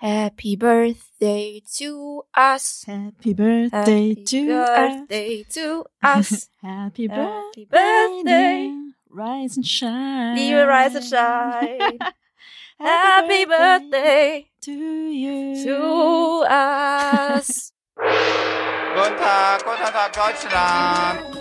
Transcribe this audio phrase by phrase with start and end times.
[0.00, 2.84] Happy birthday to us.
[2.86, 5.08] Happy birthday Happy to us.
[5.52, 6.48] to us.
[6.62, 8.74] Happy Happy birthday, birthday.
[9.10, 10.36] rise and shine.
[10.36, 11.98] Liebe Rise and Shine.
[12.80, 15.64] Happy birthday to you.
[15.64, 17.72] to us.
[17.96, 21.36] Guten Tag, guten Tag, Deutschland.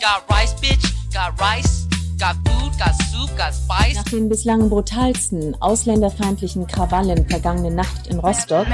[0.00, 1.12] Got rice, bitch.
[1.14, 1.83] Got rice.
[2.24, 2.72] Got food.
[2.78, 3.36] Got soup.
[3.36, 3.96] Got spice.
[3.96, 8.66] Nach den bislang brutalsten ausländerfeindlichen Krawallen vergangene Nacht in Rostock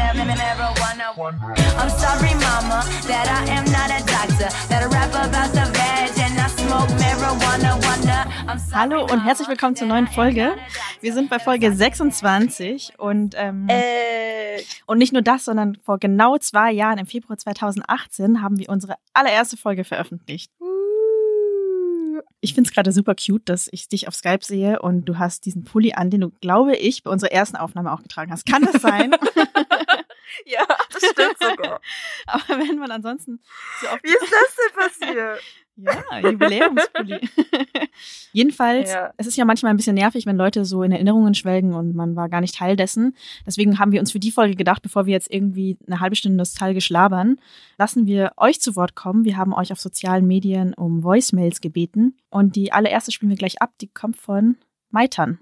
[8.73, 10.55] Hallo und herzlich willkommen zur neuen Folge.
[11.01, 16.39] Wir sind bei Folge 26 und ähm, Äh, und nicht nur das, sondern vor genau
[16.39, 20.53] zwei Jahren im Februar 2018 haben wir unsere allererste Folge veröffentlicht.
[22.41, 25.65] Ich find's gerade super cute, dass ich dich auf Skype sehe und du hast diesen
[25.65, 28.47] Pulli an, den du, glaube ich, bei unserer ersten Aufnahme auch getragen hast.
[28.47, 29.13] Kann das sein?
[30.47, 31.81] ja, das stimmt sogar.
[32.27, 33.41] Aber wenn man ansonsten
[33.81, 35.43] so auf Wie ist das denn passiert?
[35.83, 37.21] Ja, Jubiläumspulli.
[38.33, 39.13] Jedenfalls, Ja.
[39.17, 42.17] es ist ja manchmal ein bisschen nervig, wenn Leute so in Erinnerungen schwelgen und man
[42.17, 43.15] war gar nicht Teil dessen.
[43.47, 46.37] Deswegen haben wir uns für die Folge gedacht, bevor wir jetzt irgendwie eine halbe Stunde
[46.39, 47.39] nostalgisch labern,
[47.79, 49.25] lassen wir euch zu Wort kommen.
[49.25, 53.61] Wir haben euch auf sozialen Medien um Voicemails gebeten und die allererste spielen wir gleich
[53.63, 53.73] ab.
[53.81, 54.57] Die kommt von
[54.91, 55.39] Maitan.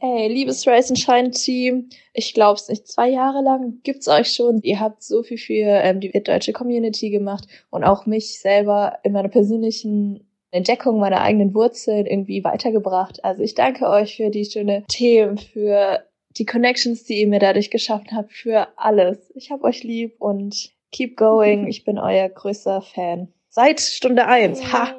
[0.00, 4.60] Hey, liebes Rise and Shine Team, ich glaub's nicht, zwei Jahre lang gibt's euch schon.
[4.62, 9.12] Ihr habt so viel für ähm, die deutsche Community gemacht und auch mich selber in
[9.12, 13.24] meiner persönlichen Entdeckung meiner eigenen Wurzeln irgendwie weitergebracht.
[13.24, 16.04] Also ich danke euch für die schöne Themen, für
[16.36, 19.32] die Connections, die ihr mir dadurch geschaffen habt, für alles.
[19.34, 21.66] Ich hab euch lieb und keep going.
[21.68, 23.32] Ich bin euer größter Fan.
[23.48, 24.72] Seit Stunde eins.
[24.72, 24.94] Ha!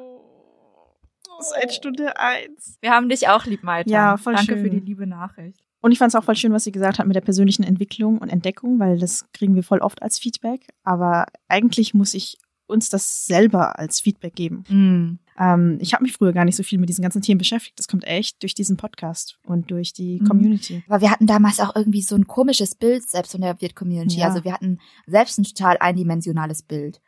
[1.40, 2.78] Seit Stunde eins.
[2.80, 3.90] Wir haben dich auch lieb, Maita.
[3.90, 4.62] Ja, voll Danke schön.
[4.64, 5.60] für die liebe Nachricht.
[5.82, 8.18] Und ich fand es auch voll schön, was sie gesagt hat mit der persönlichen Entwicklung
[8.18, 10.66] und Entdeckung, weil das kriegen wir voll oft als Feedback.
[10.84, 14.64] Aber eigentlich muss ich uns das selber als Feedback geben.
[14.68, 15.18] Mm.
[15.42, 17.78] Ähm, ich habe mich früher gar nicht so viel mit diesen ganzen Themen beschäftigt.
[17.78, 20.26] Das kommt echt durch diesen Podcast und durch die Mhm.
[20.28, 20.84] Community.
[20.86, 24.18] Aber wir hatten damals auch irgendwie so ein komisches Bild selbst von der Wirt-Community.
[24.20, 24.28] Ja.
[24.28, 27.00] Also wir hatten selbst ein total eindimensionales Bild.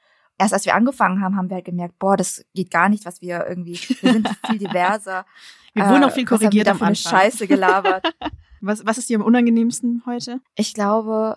[0.42, 3.20] Erst als wir angefangen haben, haben wir halt gemerkt, boah, das geht gar nicht, was
[3.20, 5.24] wir irgendwie, wir sind viel diverser.
[5.72, 6.94] Wir wurden Äh, auch viel was haben wir korrigiert am Anfang.
[6.96, 8.12] Scheiße gelabert.
[8.64, 10.40] Was, was ist dir am unangenehmsten heute?
[10.54, 11.36] Ich glaube,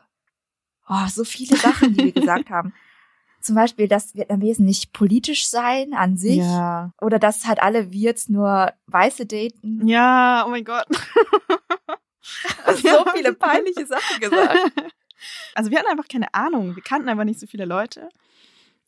[0.88, 2.72] oh, so viele Sachen, die wir gesagt haben.
[3.42, 6.38] Zum Beispiel, dass Vietnamesen nicht politisch sein an sich.
[6.38, 6.92] Ja.
[7.02, 9.88] Oder dass halt alle Wirts nur Weiße daten.
[9.88, 10.86] Ja, oh mein Gott.
[12.76, 14.60] so viele peinliche Sachen gesagt.
[15.56, 16.76] Also wir hatten einfach keine Ahnung.
[16.76, 18.10] Wir kannten einfach nicht so viele Leute.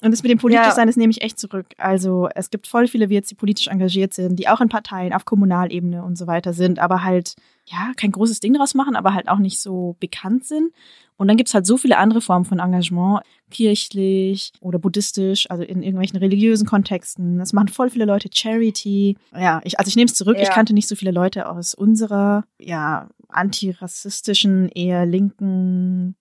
[0.03, 0.72] Und das mit dem politisch Ja.
[0.74, 1.66] sein, das nehme ich echt zurück.
[1.78, 5.25] Also es gibt voll viele Wirts, die politisch engagiert sind, die auch in Parteien, auf
[5.25, 7.34] Kommunalebene und so weiter sind, aber halt,
[7.66, 10.72] ja, kein großes Ding draus machen, aber halt auch nicht so bekannt sind.
[11.16, 15.81] Und dann gibt's halt so viele andere Formen von Engagement, kirchlich oder buddhistisch, also in
[15.81, 17.40] irgendwelchen religiösen Kontexten.
[17.40, 19.18] Das machen voll viele Leute Charity.
[19.34, 20.38] Ja, ich, also ich nehme es zurück.
[20.40, 20.53] Ich Ja.
[20.53, 26.16] kannte nicht so viele Leute aus unserer, ja, antirassistischen, eher linken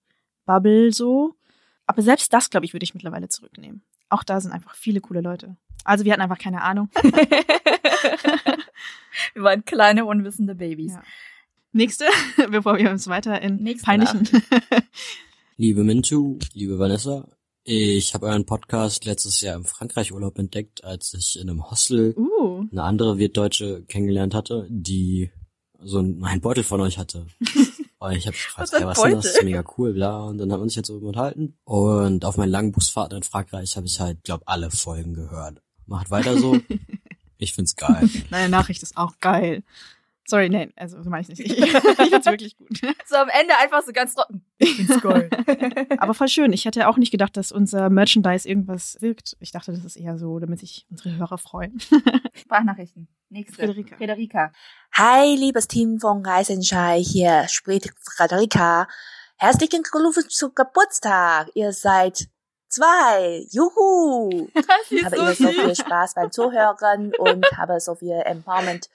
[0.46, 1.34] Bubble so.
[1.86, 3.82] Aber selbst das, glaube ich, würde ich mittlerweile zurücknehmen.
[4.08, 5.56] Auch da sind einfach viele coole Leute.
[5.84, 6.88] Also wir hatten einfach keine Ahnung.
[9.34, 10.92] wir waren kleine, unwissende Babys.
[10.92, 11.02] Ja.
[11.72, 12.06] Nächste,
[12.50, 14.28] bevor wir uns weiter in Nächste peinlichen.
[15.56, 17.28] Liebe Mintu, liebe Vanessa,
[17.64, 22.64] ich habe euren Podcast letztes Jahr im Frankreich-Urlaub entdeckt, als ich in einem Hostel uh,
[22.70, 25.30] eine andere Wirtdeutsche kennengelernt hatte, die
[25.80, 27.26] so einen einen Beutel von euch hatte.
[27.98, 29.22] Und ich habe gefragt, Was ein ey, was ist denn das?
[29.22, 29.30] Beutel?
[29.30, 30.24] Das ist mega cool, bla.
[30.24, 31.56] Und dann haben wir uns jetzt so unterhalten.
[31.64, 35.62] Und auf meinen langen Busfahrten in Frankreich habe ich halt, glaub, alle Folgen gehört.
[35.86, 36.58] Macht weiter so.
[37.38, 38.08] Ich find's geil.
[38.30, 39.62] deine Nachricht ist auch geil.
[40.28, 41.40] Sorry, nein, also so meine ich nicht.
[41.40, 42.68] Ich, ich find's wirklich gut.
[43.06, 44.44] So am Ende einfach so ganz trocken.
[44.58, 45.30] Ich find's geil.
[45.98, 46.52] Aber voll schön.
[46.52, 49.36] Ich hätte auch nicht gedacht, dass unser Merchandise irgendwas wirkt.
[49.38, 51.78] Ich dachte, das ist eher so, damit sich unsere Hörer freuen.
[52.34, 53.08] Sprachnachrichten.
[53.28, 53.54] Nächste.
[53.54, 53.96] Frederika.
[53.96, 54.52] Frederika.
[54.92, 58.88] Hi, liebes Team von Reisenschei, hier spricht Frederika.
[59.36, 61.50] Herzlichen Glückwunsch zum Geburtstag.
[61.54, 62.28] Ihr seid
[62.68, 63.44] zwei.
[63.50, 64.48] Juhu!
[65.04, 68.88] Habe immer so viel Spaß beim Zuhören und habe so viel Empowerment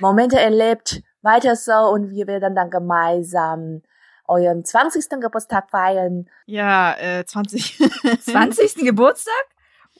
[0.00, 1.02] Momente erlebt.
[1.22, 3.82] Weiter so und wir werden dann gemeinsam
[4.26, 5.20] euren 20.
[5.20, 6.26] Geburtstag feiern.
[6.46, 7.78] Ja, äh, 20.
[8.20, 8.74] 20.
[8.84, 9.32] Geburtstag?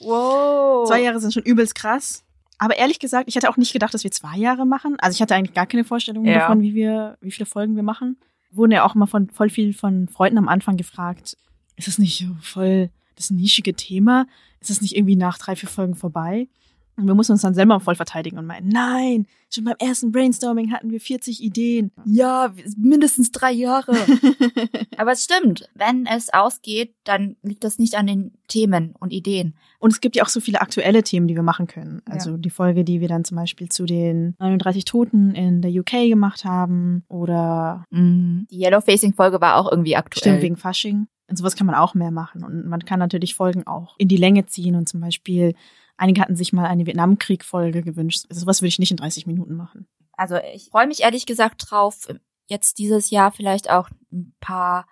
[0.01, 0.87] Wow.
[0.89, 2.25] Zwei Jahre sind schon übelst krass.
[2.59, 4.97] Aber ehrlich gesagt, ich hätte auch nicht gedacht, dass wir zwei Jahre machen.
[5.01, 6.41] Also ich hatte eigentlich gar keine Vorstellung Ja.
[6.41, 8.19] davon, wie wir, wie viele Folgen wir machen.
[8.51, 11.37] Wurden ja auch immer von voll viel von Freunden am Anfang gefragt,
[11.77, 14.27] ist das nicht so voll das nischige Thema?
[14.61, 16.49] Ist das nicht irgendwie nach drei, vier Folgen vorbei?
[16.97, 20.73] Und wir mussten uns dann selber voll verteidigen und meinen, nein, schon beim ersten Brainstorming
[20.73, 21.91] hatten wir 40 Ideen.
[22.05, 23.93] Ja, mindestens drei Jahre.
[24.97, 29.55] Aber es stimmt, wenn es ausgeht, dann liegt das nicht an den Themen und Ideen.
[29.81, 32.01] Und es gibt ja auch so viele aktuelle Themen, die wir machen können.
[32.09, 32.37] Also Ja.
[32.37, 36.45] die Folge, die wir dann zum Beispiel zu den 39 Toten in der UK gemacht
[36.45, 38.47] haben oder Mhm.
[38.51, 40.21] Die Yellow-Facing-Folge war auch irgendwie aktuell.
[40.35, 41.07] Stimmt, wegen Fasching.
[41.29, 42.45] Und sowas kann man auch mehr machen.
[42.45, 45.55] Und man kann natürlich Folgen auch in die Länge ziehen und zum Beispiel,
[45.97, 48.27] einige hatten sich mal eine Vietnamkrieg-Folge gewünscht.
[48.29, 49.87] Also sowas würde ich nicht in 30 Minuten machen.
[50.17, 52.09] Also ich freue mich ehrlich gesagt drauf,
[52.47, 54.87] jetzt dieses Jahr vielleicht auch ein paar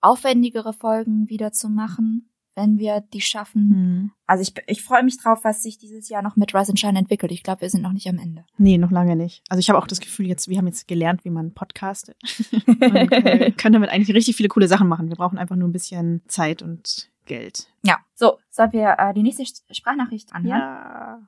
[0.00, 3.70] aufwendigere Folgen wieder zu machen, wenn wir die schaffen.
[3.70, 4.10] Hm.
[4.26, 6.98] Also ich, ich freue mich drauf, was sich dieses Jahr noch mit Rise and Shine
[6.98, 7.32] entwickelt.
[7.32, 8.44] Ich glaube, wir sind noch nicht am Ende.
[8.58, 9.42] Nee, noch lange nicht.
[9.48, 12.16] Also ich habe auch das Gefühl, jetzt, wir haben jetzt gelernt, wie man podcastet.
[12.66, 15.08] und äh, können damit eigentlich richtig viele coole Sachen machen.
[15.08, 17.68] Wir brauchen einfach nur ein bisschen Zeit und Geld.
[17.84, 20.58] Ja, so, sollen wir äh, die nächste Sprachnachricht anhören?
[20.58, 21.20] Ja.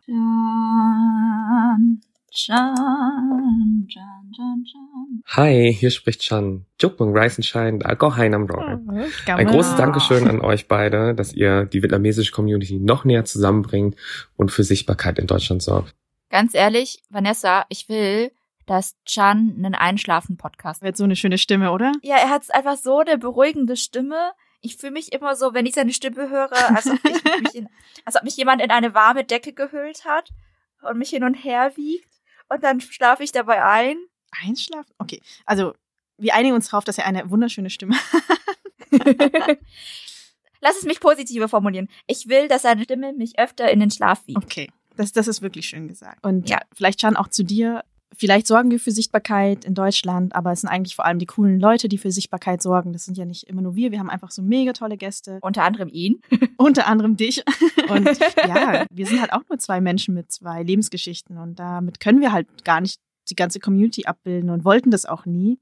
[2.32, 5.22] Chan, Chan, Chan, Chan, Chan.
[5.36, 6.64] Hi, hier spricht Chan.
[6.80, 8.78] Jukmung Rice and Shine, hai nam roi.
[9.26, 13.96] Ein großes Dankeschön an euch beide, dass ihr die vietnamesische Community noch näher zusammenbringt
[14.36, 15.94] und für Sichtbarkeit in Deutschland sorgt.
[16.30, 18.30] Ganz ehrlich, Vanessa, ich will,
[18.66, 21.92] dass Chan einen Einschlafen-Podcast Wird so eine schöne Stimme, oder?
[22.02, 24.30] Ja, er hat einfach so eine beruhigende Stimme.
[24.62, 27.68] Ich fühle mich immer so, wenn ich seine Stimme höre, als ob, ich mich in,
[28.04, 30.30] als ob mich jemand in eine warme Decke gehüllt hat
[30.82, 32.08] und mich hin und her wiegt.
[32.48, 33.96] Und dann schlafe ich dabei ein.
[34.44, 34.92] Einschlafen?
[34.98, 35.22] Okay.
[35.46, 35.74] Also,
[36.18, 37.96] wir einigen uns drauf, dass er eine wunderschöne Stimme
[40.62, 41.88] Lass es mich positiver formulieren.
[42.06, 44.44] Ich will, dass seine Stimme mich öfter in den Schlaf wiegt.
[44.44, 46.24] Okay, das, das ist wirklich schön gesagt.
[46.24, 46.60] Und Ja.
[46.74, 47.82] vielleicht Can auch zu dir.
[48.16, 51.60] Vielleicht sorgen wir für Sichtbarkeit in Deutschland, aber es sind eigentlich vor allem die coolen
[51.60, 52.92] Leute, die für Sichtbarkeit sorgen.
[52.92, 53.92] Das sind ja nicht immer nur wir.
[53.92, 56.20] Wir haben einfach so mega tolle Gäste, Unter anderem ihn.
[56.56, 57.44] unter anderem dich.
[57.88, 58.08] Und
[58.48, 62.32] ja, wir sind halt auch nur zwei Menschen mit zwei Lebensgeschichten und damit können wir
[62.32, 65.58] halt gar nicht die ganze Community abbilden und wollten das auch nie.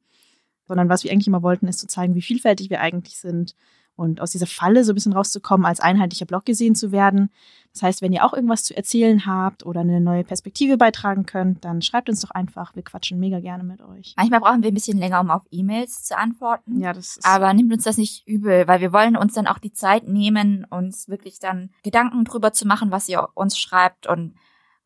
[0.67, 3.55] Sondern was wir eigentlich immer wollten, ist zu zeigen, wie vielfältig wir eigentlich sind
[3.99, 7.31] und aus dieser Falle so ein bisschen rauszukommen, als einheitlicher Blog gesehen zu werden.
[7.73, 11.65] Das heißt, wenn ihr auch irgendwas zu erzählen habt oder eine neue Perspektive beitragen könnt,
[11.65, 12.75] dann schreibt uns doch einfach.
[12.77, 14.15] Wir quatschen mega gerne mit euch.
[14.17, 16.81] Manchmal brauchen wir ein bisschen länger, um auf E-Mails zu antworten.
[16.81, 17.27] Ja, das ist.
[17.27, 20.65] Aber nimmt uns das nicht übel, weil wir wollen uns dann auch die Zeit nehmen,
[20.71, 24.35] uns wirklich dann Gedanken drüber zu machen, was ihr uns schreibt und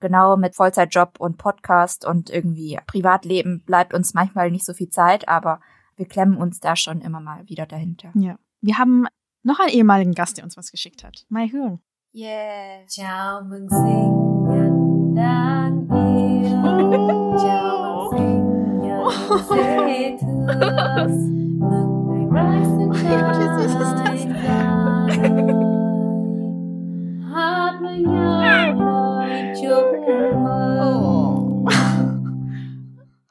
[0.01, 5.29] genau mit Vollzeitjob und Podcast und irgendwie Privatleben bleibt uns manchmal nicht so viel Zeit,
[5.29, 5.61] aber
[5.97, 8.11] wir klemmen uns da schon immer mal wieder dahinter.
[8.15, 8.37] ja.
[8.65, 9.07] Wir haben
[9.43, 11.27] noch einen ehemaligen Gast, der uns was geschickt hat.
[11.29, 11.81] Mai Hương.
[12.15, 12.85] Yeah.
[12.89, 14.73] Chào mừng sinh nhật
[15.17, 16.59] đáng yêu
[17.43, 19.13] Chào mừng sinh nhật
[19.89, 20.47] dễ thương
[21.59, 25.07] Mừng ngày Rise and Shine ra đời
[27.33, 30.43] Hát với nhau lời chúc mừng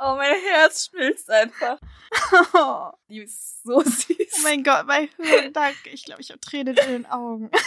[0.03, 1.77] Oh, mein Herz schmilzt einfach.
[3.09, 4.07] Die ist so süß.
[4.09, 5.89] Oh mein Gott, Mai Hương, danke.
[5.91, 7.49] Ich glaube, ich habe Tränen in den Augen.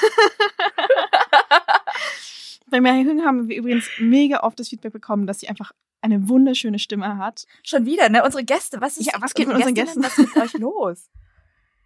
[2.66, 6.78] Bei Hương haben wir übrigens mega oft das Feedback bekommen, dass sie einfach eine wunderschöne
[6.78, 7.46] Stimme hat.
[7.62, 8.24] Schon wieder, ne?
[8.24, 10.02] Unsere Gäste, was ist Ja, was geht mit unseren Gästen?
[10.02, 11.10] Was ist mit euch los?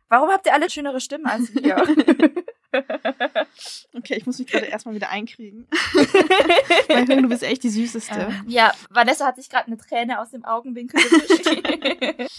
[0.08, 1.76] Warum habt ihr alle schönere Stimmen als wir?
[3.94, 5.66] Okay, ich muss mich gerade erstmal wieder einkriegen.
[6.88, 8.28] Hương, du bist echt die Süßeste.
[8.28, 12.30] Ähm, ja, Vanessa hat sich gerade eine Träne aus dem Augenwinkel gewischt.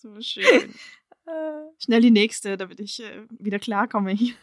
[0.00, 0.74] So schön.
[1.78, 4.34] Schnell die nächste, damit ich äh, wieder klarkomme hier.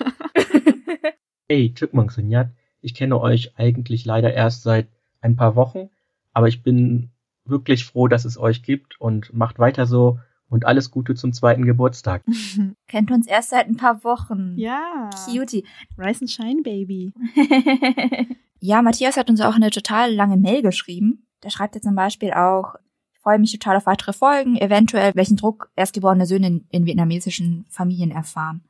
[1.48, 2.50] Hey, Chipmunk Sinjat.
[2.81, 4.88] Ich kenne euch eigentlich leider erst seit
[5.21, 5.89] ein paar Wochen,
[6.33, 7.12] aber ich bin
[7.45, 10.19] wirklich froh, dass es euch gibt und macht weiter so
[10.55, 12.24] und alles Gute zum zweiten Geburtstag.
[12.88, 14.53] Kennt uns erst seit ein paar Wochen.
[14.57, 15.09] ja.
[15.25, 15.65] Cutie.
[15.97, 17.12] Rise and Shine, Baby.
[18.62, 21.27] ja, Matthias hat uns auch eine total lange Mail geschrieben.
[21.43, 22.75] Der schreibt jetzt zum Beispiel auch,
[23.13, 27.65] ich freue mich total auf weitere Folgen, eventuell welchen Druck erstgeborene Söhne in, in vietnamesischen
[27.69, 28.63] Familien erfahren.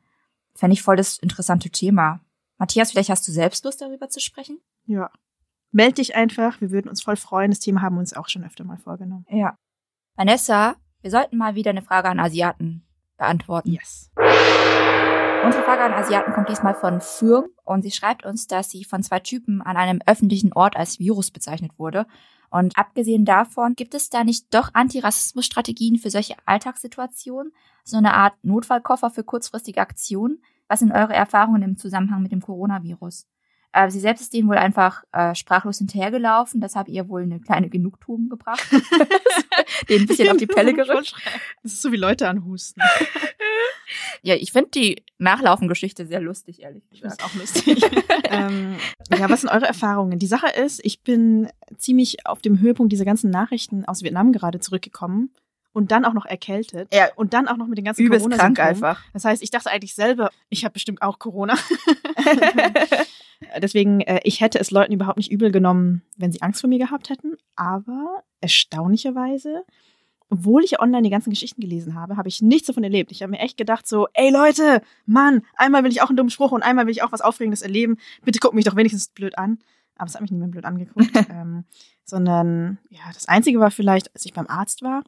[0.56, 2.20] Fände ich voll das interessante Thema.
[2.58, 4.60] Matthias, vielleicht hast du selbst Lust, darüber zu sprechen?
[4.88, 5.12] Ja.
[5.72, 7.51] Meld dich einfach, wir würden uns voll freuen.
[7.51, 9.25] Das Thema haben wir uns auch schon öfter mal vorgenommen.
[9.30, 9.56] Ja.
[10.15, 12.84] Vanessa, wir sollten mal wieder eine Frage an Asiaten
[13.16, 13.74] beantworten.
[13.74, 14.10] Yes.
[14.18, 19.04] Unsere Frage an Asiaten kommt diesmal von Fürm und sie schreibt uns, dass sie von
[19.04, 22.08] zwei Typen an einem öffentlichen Ort als Virus bezeichnet wurde.
[22.50, 27.54] Und abgesehen davon, gibt es da nicht doch Antirassismusstrategien für solche Alltagssituationen?
[27.84, 30.42] So eine Art Notfallkoffer für kurzfristige Aktionen?
[30.68, 33.28] Was sind eure Erfahrungen im Zusammenhang mit dem Coronavirus?
[33.75, 36.62] Äh, sie selbst ist denen wohl einfach äh, sprachlos hinterhergelaufen.
[36.62, 38.65] Das habt ihr wohl eine kleine Genugtuung gebracht.
[39.89, 41.13] denen ein bisschen auf die Pelle gerückt.
[41.62, 42.82] Das ist so wie Leute anhusten.
[44.22, 47.20] Ja, ich finde die Nachlaufengeschichte sehr lustig, ehrlich gesagt.
[47.20, 47.84] Ich auch lustig.
[48.29, 48.77] ähm,
[49.12, 50.20] ja, was sind eure Erfahrungen?
[50.20, 54.62] Die Sache ist, ich bin ziemlich auf dem Höhepunkt dieser ganzen Nachrichten aus Vietnam gerade
[54.62, 55.32] zurückgekommen
[55.75, 57.10] und dann auch noch erkältet Ja.
[57.17, 59.03] und dann auch noch mit den ganzen Übelst corona krank einfach.
[59.12, 61.55] Das heißt, ich dachte eigentlich selber, ich habe bestimmt auch Corona.
[63.62, 66.79] Deswegen, äh, ich hätte es Leuten überhaupt nicht übel genommen, wenn sie Angst vor mir
[66.79, 67.36] gehabt hätten.
[67.58, 69.65] Aber erstaunlicherweise,
[70.29, 73.12] obwohl ich online die ganzen Geschichten gelesen habe, habe ich nichts davon erlebt.
[73.12, 76.29] Ich habe mir echt gedacht so, ey Leute, Mann, einmal will ich auch einen dummen
[76.29, 77.98] Spruch und einmal will ich auch was Aufregendes erleben.
[78.24, 79.60] Bitte guck mich doch wenigstens blöd an.
[79.98, 81.12] Aber es hat mich niemand blöd angeguckt.
[81.29, 81.65] ähm,
[82.05, 85.03] sondern, ja, das Einzige war vielleicht, als ich beim Arzt war,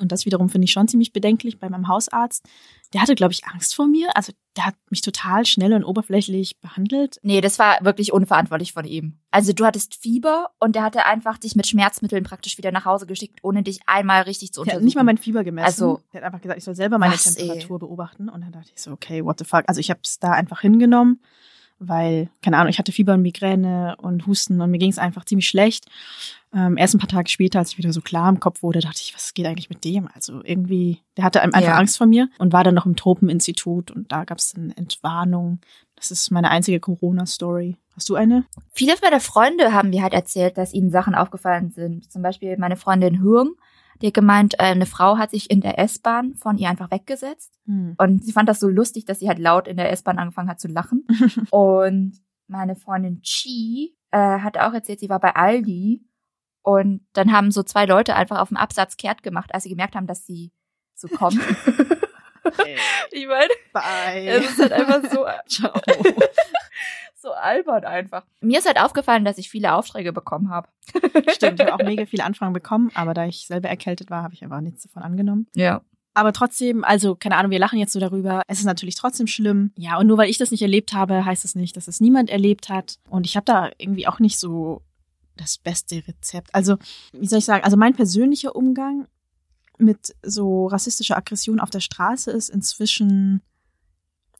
[0.00, 2.44] und das wiederum finde ich schon ziemlich bedenklich bei meinem Hausarzt.
[2.92, 4.16] Der hatte, glaube ich, Angst vor mir.
[4.16, 7.18] Also der hat mich total schnell und oberflächlich behandelt.
[7.22, 9.18] Nee, das war wirklich unverantwortlich von ihm.
[9.30, 13.06] Also du hattest Fieber und der hatte einfach dich mit Schmerzmitteln praktisch wieder nach Hause
[13.06, 14.84] geschickt, ohne dich einmal richtig zu Der hat untersuchen.
[14.84, 15.66] nicht mal mein Fieber gemessen.
[15.66, 17.46] Also- der hat einfach gesagt, ich soll selber meine Was, ey?
[17.48, 18.28] Temperatur beobachten.
[18.28, 19.64] Und dann dachte ich so, okay, what the fuck.
[19.66, 21.20] Also ich habe es da einfach hingenommen,
[21.78, 25.24] weil, keine Ahnung, ich hatte Fieber und Migräne und Husten und mir ging es einfach
[25.24, 25.86] ziemlich schlecht.
[26.54, 29.00] Ähm, erst ein paar Tage später, als ich wieder so klar im Kopf wurde, dachte
[29.02, 30.08] ich, was geht eigentlich mit dem?
[30.14, 31.76] Also irgendwie, der hatte einfach Ja.
[31.76, 35.60] Angst vor mir und war dann noch im Tropeninstitut und da gab es eine Entwarnung.
[35.96, 37.76] Das ist meine einzige Corona-Story.
[37.96, 38.44] Hast du eine?
[38.72, 42.10] Viele meiner Freunde haben mir halt erzählt, dass ihnen Sachen aufgefallen sind.
[42.10, 43.54] Zum Beispiel meine Freundin Hürm,
[44.00, 47.52] die hat gemeint, äh, eine Frau hat sich in der S-Bahn von ihr einfach weggesetzt.
[47.66, 47.94] Hm.
[47.98, 50.60] Und sie fand das so lustig, dass sie halt laut in der S-Bahn angefangen hat
[50.60, 51.06] zu lachen.
[51.50, 56.04] und meine Freundin Chi äh, hat auch erzählt, sie war bei Aldi
[56.62, 59.96] und dann haben so zwei Leute einfach auf dem Absatz kehrt gemacht, als sie gemerkt
[59.96, 60.52] haben, dass sie
[60.94, 61.34] so kommt.
[63.10, 64.28] ich meine, Bye.
[64.28, 65.80] es ist halt einfach so, Ciao.
[67.24, 68.24] So albern einfach.
[68.40, 70.68] Mir ist halt aufgefallen, dass ich viele Aufträge bekommen habe.
[71.34, 74.34] Stimmt, ich habe auch mega viele Anfragen bekommen, aber da ich selber erkältet war, habe
[74.34, 75.48] ich einfach nichts davon angenommen.
[75.56, 75.82] Ja.
[76.16, 78.42] Aber trotzdem, also keine Ahnung, wir lachen jetzt so darüber.
[78.46, 79.72] Es ist natürlich trotzdem schlimm.
[79.76, 82.30] Ja, und nur weil ich das nicht erlebt habe, heißt es nicht, dass es niemand
[82.30, 82.98] erlebt hat.
[83.08, 84.82] Und ich habe da irgendwie auch nicht so
[85.36, 86.54] das beste Rezept.
[86.54, 86.76] Also,
[87.12, 89.08] wie soll ich sagen, also mein persönlicher Umgang
[89.78, 93.42] mit so rassistischer Aggression auf der Straße ist inzwischen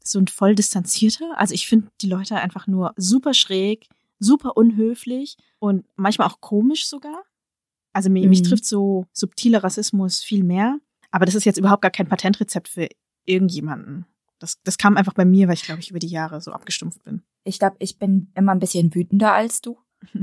[0.07, 1.39] so ein voll distanzierter.
[1.39, 6.87] Also ich finde die Leute einfach nur super schräg, super unhöflich und manchmal auch komisch
[6.87, 7.23] sogar.
[7.93, 8.45] Also mich, mich Mhm.
[8.45, 10.79] trifft so subtiler Rassismus viel mehr.
[11.11, 12.89] Aber das ist jetzt überhaupt gar kein Patentrezept für
[13.25, 14.05] irgendjemanden.
[14.41, 17.03] Das, das kam einfach bei mir, weil ich glaube ich über die Jahre so abgestumpft
[17.05, 17.23] bin.
[17.45, 19.79] Ich glaube, ich bin immer ein bisschen wütender als du.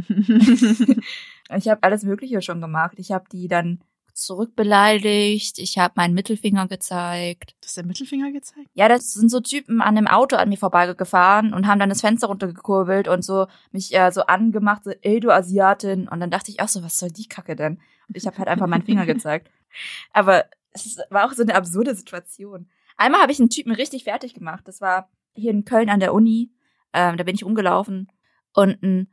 [1.57, 2.93] Ich habe alles Mögliche schon gemacht.
[2.97, 3.81] Ich habe die dann
[4.13, 5.59] zurückbeleidigt.
[5.59, 7.55] Ich habe meinen Mittelfinger gezeigt.
[7.61, 8.69] Du hast der Mittelfinger gezeigt?
[8.73, 12.01] Ja, das sind so Typen an einem Auto an mir vorbeigefahren und haben dann das
[12.01, 16.07] Fenster runtergekurbelt und so mich äh, so angemacht, so, ey, du Asiatin.
[16.07, 17.79] Und dann dachte ich auch so, was soll die Kacke denn?
[18.07, 19.49] Und ich habe halt einfach meinen Finger gezeigt.
[20.13, 22.69] Aber es war auch so eine absurde Situation.
[22.97, 24.67] Einmal habe ich einen Typen richtig fertig gemacht.
[24.67, 26.51] Das war hier in Köln an der Uni.
[26.93, 28.11] Ähm, da bin ich rumgelaufen
[28.53, 29.11] und ein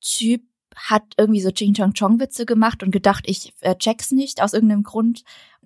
[0.00, 0.42] Typ
[0.76, 4.52] hat irgendwie so Ching Chong Chong Witze gemacht und gedacht, ich äh, check's nicht aus
[4.52, 5.24] irgendeinem Grund.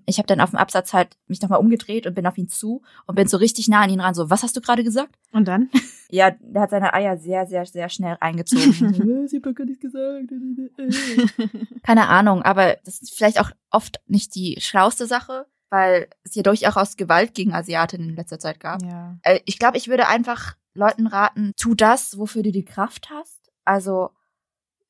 [0.08, 2.82] Ich habe dann auf dem Absatz halt mich nochmal umgedreht und bin auf ihn zu
[3.06, 4.14] und bin so richtig nah an ihn ran.
[4.14, 5.16] So, was hast du gerade gesagt?
[5.32, 5.70] Und dann?
[6.08, 8.72] Ja, der hat seine Eier sehr, sehr, sehr schnell reingezogen.
[8.94, 10.30] so, Sie doch gar nichts gesagt.
[11.82, 16.44] Keine Ahnung, aber das ist vielleicht auch oft nicht die schlauste Sache, weil es ja
[16.44, 18.82] durchaus Gewalt gegen Asiatinnen in letzter Zeit gab.
[18.84, 19.18] ja.
[19.22, 23.50] Äh, ich glaube, ich würde einfach Leuten raten, tu das, wofür du die Kraft hast.
[23.64, 24.10] Also,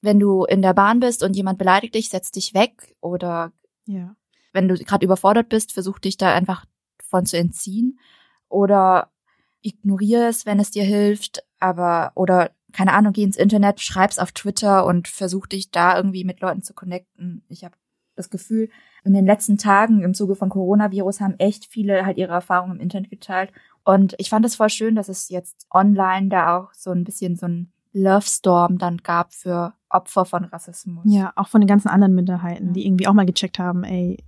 [0.03, 2.95] wenn du in der Bahn bist und jemand beleidigt dich, setz dich weg.
[3.01, 3.53] Oder
[3.87, 4.15] Ja.
[4.53, 6.65] wenn du gerade überfordert bist, versuch dich da einfach
[7.03, 7.99] von zu entziehen.
[8.49, 9.11] Oder
[9.63, 11.45] ignoriere es, wenn es dir hilft.
[11.59, 16.25] Aber, oder, keine Ahnung, geh ins Internet, schreib's auf Twitter und versuch dich da irgendwie
[16.25, 17.45] mit Leuten zu connecten.
[17.49, 17.75] Ich habe
[18.17, 18.71] das Gefühl,
[19.05, 22.81] in den letzten Tagen im Zuge von Coronavirus haben echt viele halt ihre Erfahrungen im
[22.81, 23.53] Internet geteilt.
[23.85, 27.37] Und ich fand es voll schön, dass es jetzt online da auch so ein bisschen
[27.37, 31.05] so ein Love Storm dann gab für Opfer von Rassismus.
[31.07, 34.23] Ja, auch von den ganzen anderen Minderheiten, die irgendwie auch mal gecheckt haben, ey,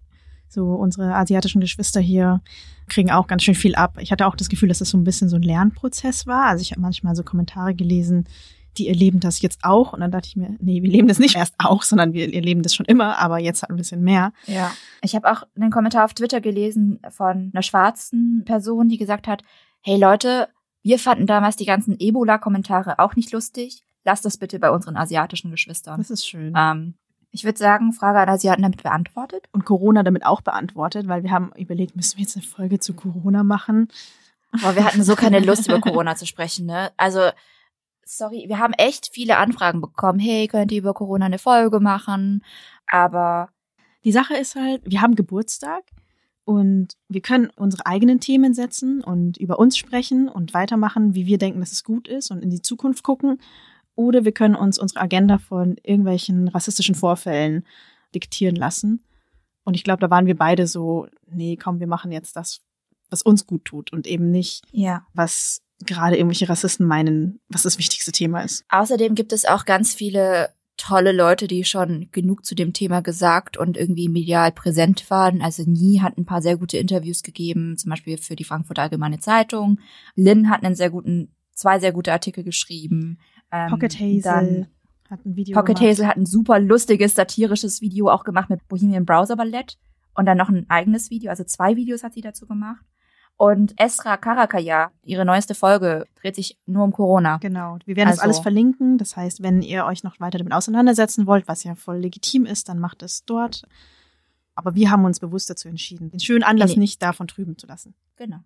[0.49, 2.41] so unsere asiatischen Geschwister hier
[2.89, 3.99] kriegen auch ganz schön viel ab.
[4.01, 6.47] Ich hatte auch das Gefühl, dass das so ein bisschen so ein Lernprozess war.
[6.47, 8.25] Also ich habe manchmal so Kommentare gelesen,
[8.79, 9.93] die erleben das jetzt auch.
[9.93, 12.63] Und dann dachte ich mir, nee, wir leben das nicht erst auch, sondern wir erleben
[12.63, 14.33] das schon immer, aber jetzt halt ein bisschen mehr.
[14.47, 14.73] Ja.
[15.03, 19.43] Ich habe auch einen Kommentar auf Twitter gelesen von einer schwarzen Person, die gesagt hat,
[19.83, 20.49] hey Leute,
[20.89, 23.85] wir fanden damals die ganzen Ebola-Kommentare auch nicht lustig.
[24.05, 25.99] Lasst das bitte bei unseren asiatischen Geschwistern.
[25.99, 26.55] Das ist schön.
[26.57, 26.95] Ähm,
[27.31, 29.51] ich würde sagen, Frage an Asiaten damit beantwortet.
[29.53, 32.95] Und Corona damit auch beantwortet, weil wir haben überlegt, müssen wir jetzt eine Folge zu
[32.95, 33.89] Corona machen?
[34.51, 36.91] Aber wir hatten so keine Lust, über Corona zu sprechen, ne?
[36.97, 37.29] Also,
[38.07, 40.19] sorry, wir haben echt viele Anfragen bekommen.
[40.19, 42.43] Hey, könnt ihr über Corona eine Folge machen?
[42.87, 43.51] Aber
[44.05, 45.83] Die Sache ist halt, wir haben Geburtstag
[46.49, 51.37] Und wir können unsere eigenen Themen setzen und über uns sprechen und weitermachen, wie wir
[51.37, 53.39] denken, dass es gut ist und in die Zukunft gucken.
[53.97, 57.67] Oder wir können uns unsere Agenda von irgendwelchen rassistischen Vorfällen
[58.15, 59.03] diktieren lassen.
[59.65, 62.63] Und ich glaube, da waren wir beide so, nee, komm, wir machen jetzt das,
[63.11, 65.07] was uns gut tut und eben nicht, Ja.
[65.13, 68.65] was gerade irgendwelche Rassisten meinen, was das wichtigste Thema ist.
[68.71, 70.49] Außerdem gibt es auch ganz viele
[70.79, 75.43] tolle Leute, die schon genug zu dem Thema gesagt und irgendwie medial präsent waren.
[75.43, 79.19] Also Nie hat ein paar sehr gute Interviews gegeben, zum Beispiel für die Frankfurter Allgemeine
[79.19, 79.79] Zeitung.
[80.15, 83.19] Lynn hat einen sehr guten, zwei sehr gute Artikel geschrieben.
[83.53, 84.67] Ähm, Pocket Hazel Dann
[85.11, 85.91] hat ein Video Pocket gemacht.
[85.91, 89.77] Hazel hat ein super lustiges, satirisches Video auch gemacht mit Bohemian Browser Ballett
[90.15, 92.85] und dann noch ein eigenes Video, also zwei Videos hat sie dazu gemacht.
[93.41, 97.37] Und Esra Karakaya, ihre neueste Folge, dreht sich nur um Corona.
[97.39, 97.79] Genau.
[97.87, 98.99] Wir werden das Also- alles verlinken.
[98.99, 102.69] Das heißt, wenn ihr euch noch weiter damit auseinandersetzen wollt, was ja voll legitim ist,
[102.69, 103.63] dann macht es dort.
[104.57, 106.81] Aber wir haben uns bewusst dazu entschieden, den schönen Anlass Nee.
[106.81, 107.95] nicht davon trüben zu lassen.
[108.17, 108.39] Genau.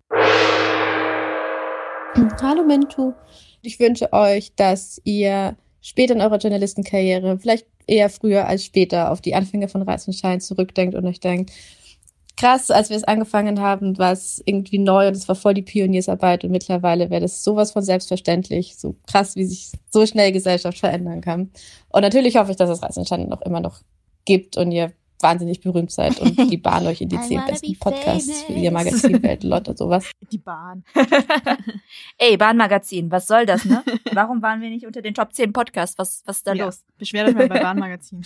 [2.42, 3.14] Hallo Mintu.
[3.62, 9.22] Ich wünsche euch, dass ihr später in eurer Journalistenkarriere, vielleicht eher früher als später, auf
[9.22, 11.50] die Anfänge von Reiz und Schein zurückdenkt und euch denkt,
[12.42, 15.62] krass, als wir es angefangen haben, war es irgendwie neu und es war voll die
[15.62, 20.78] Pioniersarbeit und mittlerweile wäre das sowas von selbstverständlich, so krass, wie sich so schnell Gesellschaft
[20.78, 21.52] verändern kann.
[21.88, 23.82] Und natürlich hoffe ich, dass es Schein noch immer noch
[24.24, 27.78] gibt und ihr wahnsinnig berühmt seid und die Bahn euch in die zehn besten be
[27.78, 30.10] Podcasts für ihr Magazin Welt und sowas.
[30.32, 30.82] Die Bahn.
[32.18, 33.84] Ey, Bahnmagazin, was soll das, ne?
[34.12, 35.96] Warum waren wir nicht unter den Top 10 Podcasts?
[35.96, 36.82] Was, was ist da Ja, los?
[36.98, 38.22] Beschwer dich mal bei Bahnmagazin.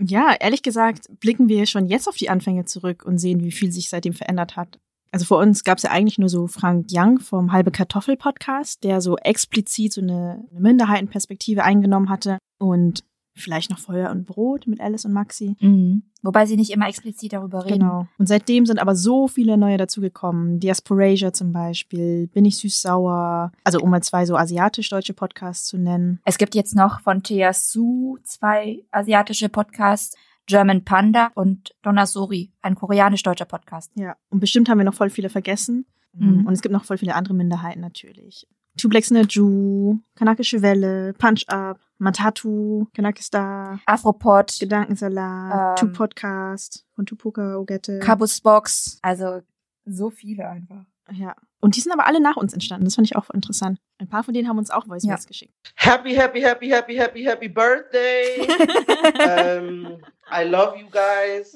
[0.00, 3.70] Ja, ehrlich gesagt, blicken wir schon jetzt auf die Anfänge zurück und sehen, wie viel
[3.72, 4.78] sich seitdem verändert hat.
[5.12, 8.84] Also vor uns gab es ja eigentlich nur so Frank Young vom Halbe Kartoffel Podcast,
[8.84, 13.02] der so explizit so eine, eine Minderheitenperspektive eingenommen hatte und
[13.34, 15.56] vielleicht noch Feuer und Brot mit Alice und Maxi.
[15.60, 16.02] Mhm.
[16.22, 17.80] Wobei sie nicht immer explizit darüber reden.
[17.80, 18.06] Genau.
[18.18, 20.60] Und seitdem sind aber so viele neue dazugekommen.
[20.60, 23.52] Diasporasia zum Beispiel, Bin ich süß-sauer.
[23.64, 26.20] Also um mal zwei so asiatisch-deutsche Podcasts zu nennen.
[26.24, 32.74] Es gibt jetzt noch von Thea Su zwei asiatische Podcasts, German Panda und Donasori, ein
[32.74, 33.92] koreanisch-deutscher Podcast.
[33.94, 35.86] Ja, und bestimmt haben wir noch voll viele vergessen.
[36.12, 36.46] Mhm.
[36.46, 38.46] Und es gibt noch voll viele andere Minderheiten natürlich.
[38.76, 45.92] Two Blacks in a Jew, Kanakische Welle, Punch Up, Matatu, Kanakistar, Afropod, Gedankensalat, Ähm, Two
[45.92, 47.98] Podcast von Tupoka Ogette.
[47.98, 49.42] Kabus Box, also
[49.84, 50.84] so viele einfach.
[51.12, 51.34] Ja.
[51.60, 52.84] Und die sind aber alle nach uns entstanden.
[52.84, 53.80] Das fand ich auch interessant.
[53.98, 55.16] Ein paar von denen haben uns auch Voice Ja.
[55.16, 55.52] Geschickt.
[55.74, 58.46] Happy, happy, happy, happy, happy, happy birthday.
[59.58, 59.98] um,
[60.32, 61.54] I love you guys.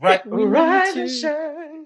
[0.00, 1.84] Right, We love rise you and shine.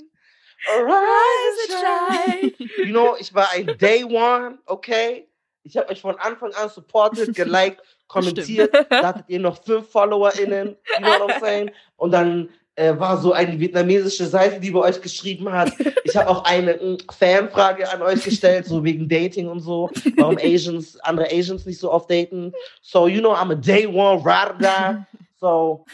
[0.68, 2.68] Rise and shine.
[2.86, 5.28] You know, ich war ein Day One, okay?
[5.64, 8.72] Ich habe euch von Anfang an supported, geliked, kommentiert.
[8.90, 11.70] Da hattet ihr noch fünf FollowerInnen, you know what I'm saying?
[11.96, 15.72] Und dann äh, war so eine vietnamesische Seite, die bei euch geschrieben hat.
[16.04, 19.90] Ich habe auch eine mm, Fanfrage an euch gestellt, so wegen Dating und so.
[20.16, 22.52] Warum Asians, andere Asians nicht so oft daten.
[22.80, 25.06] So, you know, I'm a day one rider.
[25.38, 25.84] So,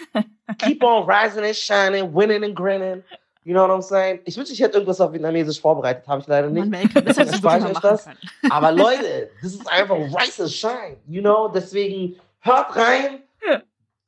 [0.59, 3.03] keep on rising and shining, winning and grinning.
[3.49, 4.21] You know what I'm saying?
[4.27, 6.69] Ich wünsche, ich hätte irgendwas auf Vietnamesisch vorbereitet, habe ich leider nicht.
[6.69, 8.05] Melke, das ich euch das.
[8.05, 8.19] können.
[8.51, 11.49] Aber Leute, das ist einfach Rise and Shine, you know?
[11.49, 13.23] Deswegen hört rein,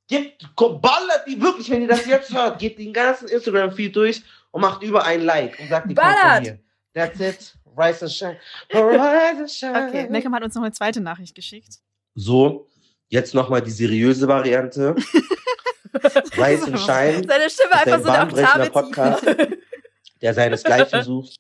[0.09, 4.61] gebt, ballert die wirklich, wenn ihr das jetzt hört, geht den ganzen Instagram-Feed durch und
[4.61, 6.59] macht über ein Like und sagt, die Ballert!
[6.93, 7.55] That's it.
[7.75, 8.37] Rise and Shine.
[8.75, 9.89] Rise and Shine.
[9.89, 11.79] Okay, Malcolm hat uns noch eine zweite Nachricht geschickt.
[12.15, 12.67] So,
[13.09, 14.97] jetzt nochmal die seriöse Variante.
[15.93, 17.25] And Shine.
[17.27, 19.59] Seine Stimme ist einfach ein so eine Oktave
[20.21, 21.37] der seinesgleichen sucht.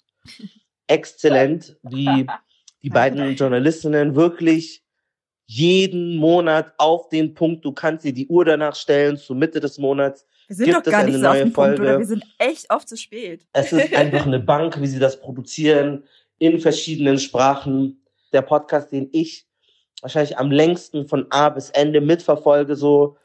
[0.86, 2.26] Exzellent, wie
[2.82, 4.82] die beiden Journalistinnen wirklich
[5.46, 9.78] jeden Monat auf den Punkt, du kannst dir die Uhr danach stellen, zur Mitte des
[9.78, 11.76] Monats Wir sind gibt doch es gar eine nicht so auf neue den Folge.
[11.76, 11.98] Punkt, oder?
[11.98, 13.46] Wir sind echt oft zu spät.
[13.52, 16.04] Es ist einfach eine Bank, wie sie das produzieren,
[16.38, 17.96] in verschiedenen Sprachen.
[18.32, 19.44] Der Podcast, den ich
[20.02, 23.16] wahrscheinlich am längsten von A bis Ende mitverfolge, so.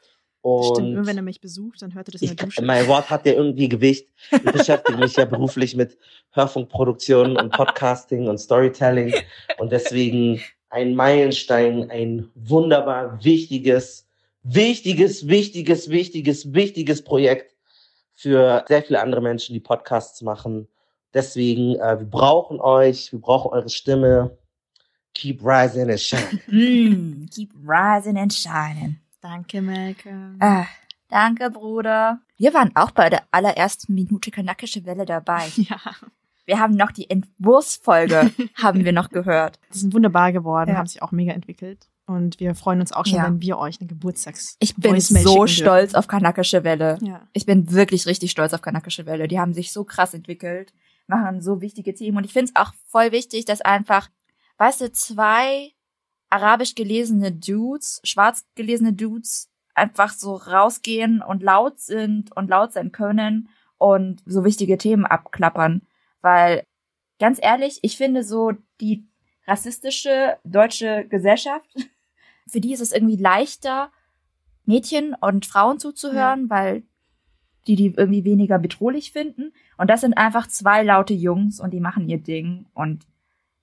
[0.46, 2.62] Stimmt, Und wenn er mich besucht, dann hört er das in der Dusche.
[2.62, 4.08] mein Wort hat ja irgendwie Gewicht.
[4.30, 5.98] Ich beschäftige mich ja beruflich mit
[6.32, 9.12] Hörfunkproduktion und Podcasting und Storytelling.
[9.58, 14.06] Und deswegen ein Meilenstein, ein wunderbar wichtiges,
[14.42, 17.54] wichtiges, wichtiges, wichtiges, wichtiges Projekt
[18.14, 20.68] für sehr viele andere Menschen, die Podcasts machen.
[21.12, 24.36] Deswegen, äh, wir brauchen euch, wir brauchen eure Stimme.
[25.14, 26.40] Keep rising and shine.
[26.46, 28.98] Mm, keep rising and shining.
[29.20, 30.36] Danke, Malcolm.
[30.40, 30.66] Ah,
[31.08, 32.20] danke, Bruder.
[32.36, 35.48] Wir waren auch bei der allerersten Minute kanakische Welle dabei.
[35.56, 35.78] Ja.
[36.48, 39.58] Wir haben noch die Entwurfsfolge, haben wir noch gehört.
[39.74, 40.76] Die sind wunderbar geworden, Ja.
[40.76, 41.88] haben sich auch mega entwickelt.
[42.06, 43.24] Und wir freuen uns auch schon, Ja.
[43.24, 46.98] wenn wir euch eine Geburtstags Ich bin so stolz auf Kanakische Welle.
[47.02, 47.26] Ja.
[47.32, 49.26] Ich bin wirklich richtig stolz auf Kanakische Welle.
[49.26, 50.72] Die haben sich so krass entwickelt,
[51.08, 52.18] machen so wichtige Themen.
[52.18, 54.08] Und ich finde es auch voll wichtig, dass einfach,
[54.58, 55.72] weißt du, zwei
[56.30, 62.92] arabisch gelesene Dudes, schwarz gelesene Dudes, einfach so rausgehen und laut sind und laut sein
[62.92, 65.82] können und so wichtige Themen abklappern.
[66.22, 66.64] Weil,
[67.20, 69.06] ganz ehrlich, ich finde so die
[69.46, 71.68] rassistische deutsche Gesellschaft,
[72.48, 73.90] für die ist es irgendwie leichter,
[74.64, 76.82] Mädchen und Frauen zuzuhören, weil
[77.66, 79.52] die die irgendwie weniger bedrohlich finden.
[79.76, 83.06] Und das sind einfach zwei laute Jungs und die machen ihr Ding und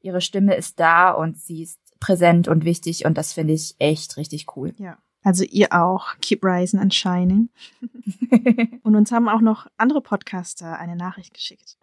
[0.02, 4.18] ihre Stimme ist da und sie ist präsent und wichtig und das finde ich echt
[4.18, 4.74] richtig cool.
[4.78, 4.98] Ja.
[5.24, 6.16] Also ihr auch.
[6.22, 7.50] Keep rising and shining.
[8.84, 11.78] und uns haben auch noch andere Podcaster eine Nachricht geschickt.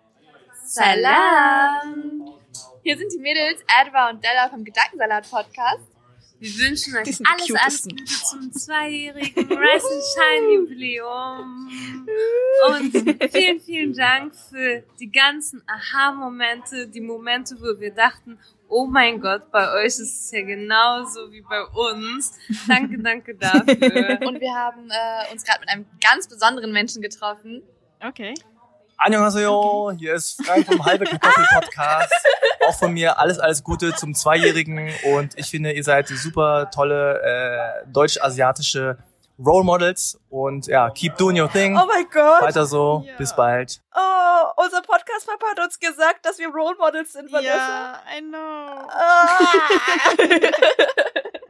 [0.66, 2.28] Salam!
[2.82, 5.89] Hier sind die Mädels Adwa und Della vom Gedankensalat-Podcast.
[6.40, 7.82] Wir wünschen euch sind die alles, alles.
[7.82, 11.68] Gute zum zweijährigen Rise and Shine Jubiläum.
[12.68, 19.20] Und vielen, vielen Dank für die ganzen Aha-Momente, die Momente, wo wir dachten, oh mein
[19.20, 22.38] Gott, bei euch ist es ja genauso wie bei uns.
[22.66, 24.26] Danke, danke dafür.
[24.26, 27.62] Und wir haben äh, uns gerade mit einem ganz besonderen Menschen getroffen.
[28.02, 28.32] Okay.
[29.02, 32.12] Annyeonghaseyo, hier ist Frank vom Halbe Kartoffel Podcast.
[32.68, 37.18] Auch von mir alles, alles Gute zum Zweijährigen und ich finde, ihr seid super tolle
[37.22, 38.98] äh, deutsch-asiatische
[39.38, 41.78] Role Models und ja, keep doing your thing.
[41.78, 42.42] Oh mein Gott.
[42.42, 43.80] Weiter so, bis bald.
[43.94, 48.36] Oh, unser Podcast-Papa hat uns gesagt, dass wir Role Models sind, Ja, I know.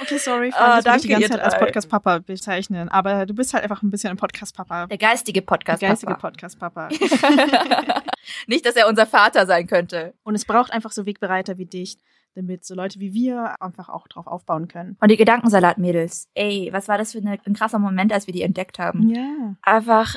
[0.00, 1.58] Okay, sorry, wir dich die danke, ganze Zeit als.
[1.58, 2.88] Podcast-Papa bezeichnen.
[2.88, 4.86] Aber du bist halt einfach ein bisschen ein Podcast-Papa.
[4.86, 5.78] Der geistige Podcast-Papa.
[5.78, 6.88] Der geistige Podcast-Papa.
[8.46, 10.14] Nicht, dass er unser Vater sein könnte.
[10.22, 11.98] Und es braucht einfach so Wegbereiter wie dich,
[12.34, 14.96] damit so Leute wie wir einfach auch drauf aufbauen können.
[15.00, 16.28] Und die Gedankensalat-Mädels.
[16.34, 19.08] Ey, was war das für eine, ein krasser Moment, als wir die entdeckt haben?
[19.08, 19.56] Ja.
[19.62, 20.16] Einfach,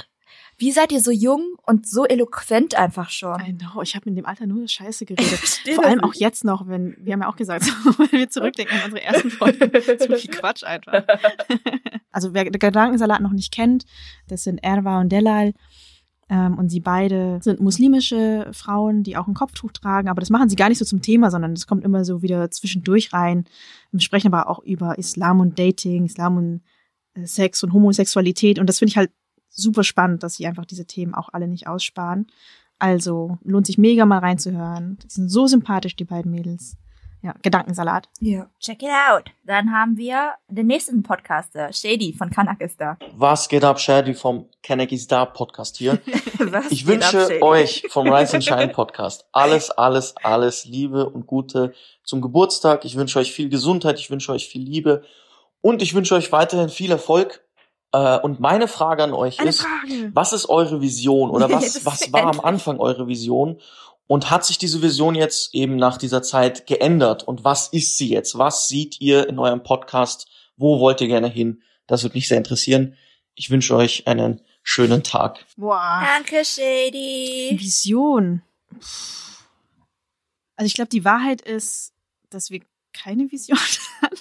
[0.61, 3.41] wie seid ihr so jung und so eloquent einfach schon?
[3.41, 5.39] I know, ich habe in dem Alter nur Scheiße geredet.
[5.75, 7.65] Vor allem auch jetzt noch, wenn, wir haben ja auch gesagt,
[7.97, 11.03] wenn wir zurückdenken an unsere ersten Folgen, so viel Quatsch einfach.
[12.13, 13.85] Also wer den Gedankensalat noch nicht kennt,
[14.27, 15.53] das sind Erwa und Delal.
[16.27, 20.49] Ähm, und sie beide sind muslimische Frauen, die auch ein Kopftuch tragen, aber das machen
[20.49, 23.45] sie gar nicht so zum Thema, sondern das kommt immer so wieder zwischendurch rein.
[23.91, 26.61] Wir sprechen aber auch über Islam und Dating, Islam und
[27.13, 28.59] äh, Sex und Homosexualität.
[28.59, 29.11] Und das finde ich halt
[29.51, 32.27] super spannend, dass sie einfach diese Themen auch alle nicht aussparen.
[32.79, 34.97] Also lohnt sich mega mal reinzuhören.
[35.03, 36.77] Die sind so sympathisch, die beiden Mädels.
[37.23, 38.09] Ja, Gedankensalat.
[38.19, 38.49] Ja.
[38.59, 39.25] Check it out.
[39.45, 42.97] Dann haben wir den nächsten Podcaster, Shady von Kanak ist da.
[43.15, 46.01] Was geht ab, Shady vom Kennecky Star Podcast hier.
[46.39, 47.43] Was ich geht ab, wünsche Shady?
[47.43, 52.85] euch vom Rise and Shine Podcast alles, alles, alles Liebe und Gute zum Geburtstag.
[52.85, 55.03] Ich wünsche euch viel Gesundheit, ich wünsche euch viel Liebe
[55.61, 57.43] und ich wünsche euch weiterhin viel Erfolg.
[57.93, 60.11] Äh, Und meine Frage an euch Eine ist, Frage.
[60.13, 62.39] was ist eure Vision oder was, was war am.
[62.39, 63.59] Anfang eure Vision?
[64.07, 67.23] Und hat sich diese Vision jetzt eben nach dieser Zeit geändert?
[67.23, 68.37] Und was ist sie jetzt?
[68.37, 70.27] Was seht ihr in eurem Podcast?
[70.57, 71.61] Wo wollt ihr gerne hin?
[71.87, 72.95] Das würde mich sehr interessieren.
[73.35, 75.45] Ich wünsche euch einen schönen Tag.
[75.55, 76.03] Boah.
[76.15, 77.55] Danke, Shady.
[77.57, 78.41] Vision.
[80.55, 81.93] Also ich glaube, die Wahrheit ist,
[82.29, 82.61] dass wir
[82.93, 83.57] keine Vision
[84.01, 84.17] hatten.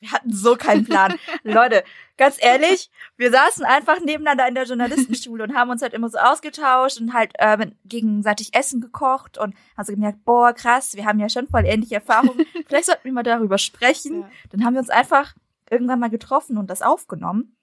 [0.00, 1.16] Wir hatten so keinen Plan.
[1.42, 1.82] Leute,
[2.18, 6.18] ganz ehrlich, wir saßen einfach nebeneinander in der Journalistenschule und haben uns halt immer so
[6.18, 11.20] ausgetauscht und halt äh, gegenseitig Essen gekocht und haben so gemerkt, boah, krass, wir haben
[11.20, 12.44] ja schon voll ähnliche Erfahrungen.
[12.66, 14.24] Vielleicht sollten wir mal darüber sprechen.
[14.50, 15.34] Dann haben wir uns einfach
[15.70, 17.56] irgendwann mal getroffen und das aufgenommen.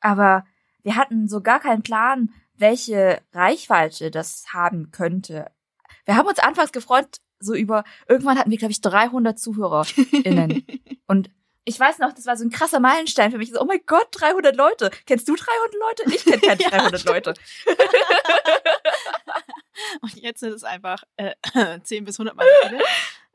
[0.00, 0.44] Aber
[0.82, 5.50] wir hatten so gar keinen Plan, welche Reichweite das haben könnte.
[6.04, 10.66] Wir haben uns anfangs gefreut, so über, irgendwann hatten wir, glaube ich, 300 ZuhörerInnen.
[11.06, 11.30] Und
[11.64, 13.50] ich weiß noch, das war so ein krasser Meilenstein für mich.
[13.50, 14.90] So, oh mein Gott, 300 Leute.
[15.06, 16.14] Kennst du 300 Leute?
[16.14, 17.34] Ich kenne keine 300 Leute.
[20.02, 21.34] Und jetzt sind es einfach äh,
[21.82, 22.82] 10 bis 100 Mal so viele.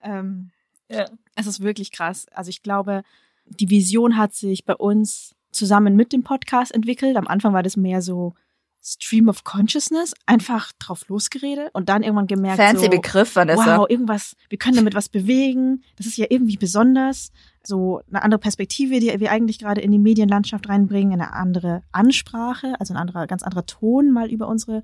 [0.04, 0.52] Ähm,
[0.89, 1.06] Ja.
[1.36, 2.28] Es ist wirklich krass.
[2.34, 3.04] Also ich glaube,
[3.46, 7.18] die Vision hat sich bei uns zusammen mit dem Podcast entwickelt.
[7.18, 8.36] Am Anfang war das mehr so
[8.82, 13.78] Stream of Consciousness, einfach drauf losgeredet und dann irgendwann gemerkt, Fancy so, Begriff, Vanessa.
[13.78, 15.84] wow, irgendwas, wir können damit was bewegen.
[15.98, 17.32] Das ist ja irgendwie besonders.
[17.62, 22.80] So eine andere Perspektive, die wir eigentlich gerade in die Medienlandschaft reinbringen, eine andere Ansprache,
[22.80, 24.82] also ein anderer, ganz anderer Ton, mal über unsere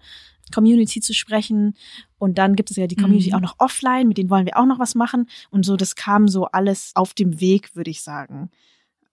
[0.54, 1.76] Community zu sprechen.
[2.20, 3.36] Und dann gibt es ja die Community Mhm.
[3.38, 5.30] auch noch offline, mit denen wollen wir auch noch was machen.
[5.52, 8.52] Und so, das kam so alles auf dem Weg, würde ich sagen.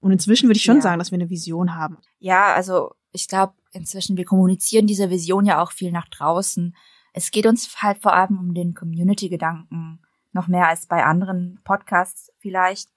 [0.01, 0.83] Und inzwischen würde ich schon Ja.
[0.83, 1.99] sagen, dass wir eine Vision haben.
[2.19, 6.75] Ja, also ich glaube inzwischen, wir kommunizieren diese Vision ja auch viel nach draußen.
[7.13, 10.01] Es geht uns halt vor allem um den Community-Gedanken,
[10.33, 12.89] noch mehr als bei anderen Podcasts vielleicht.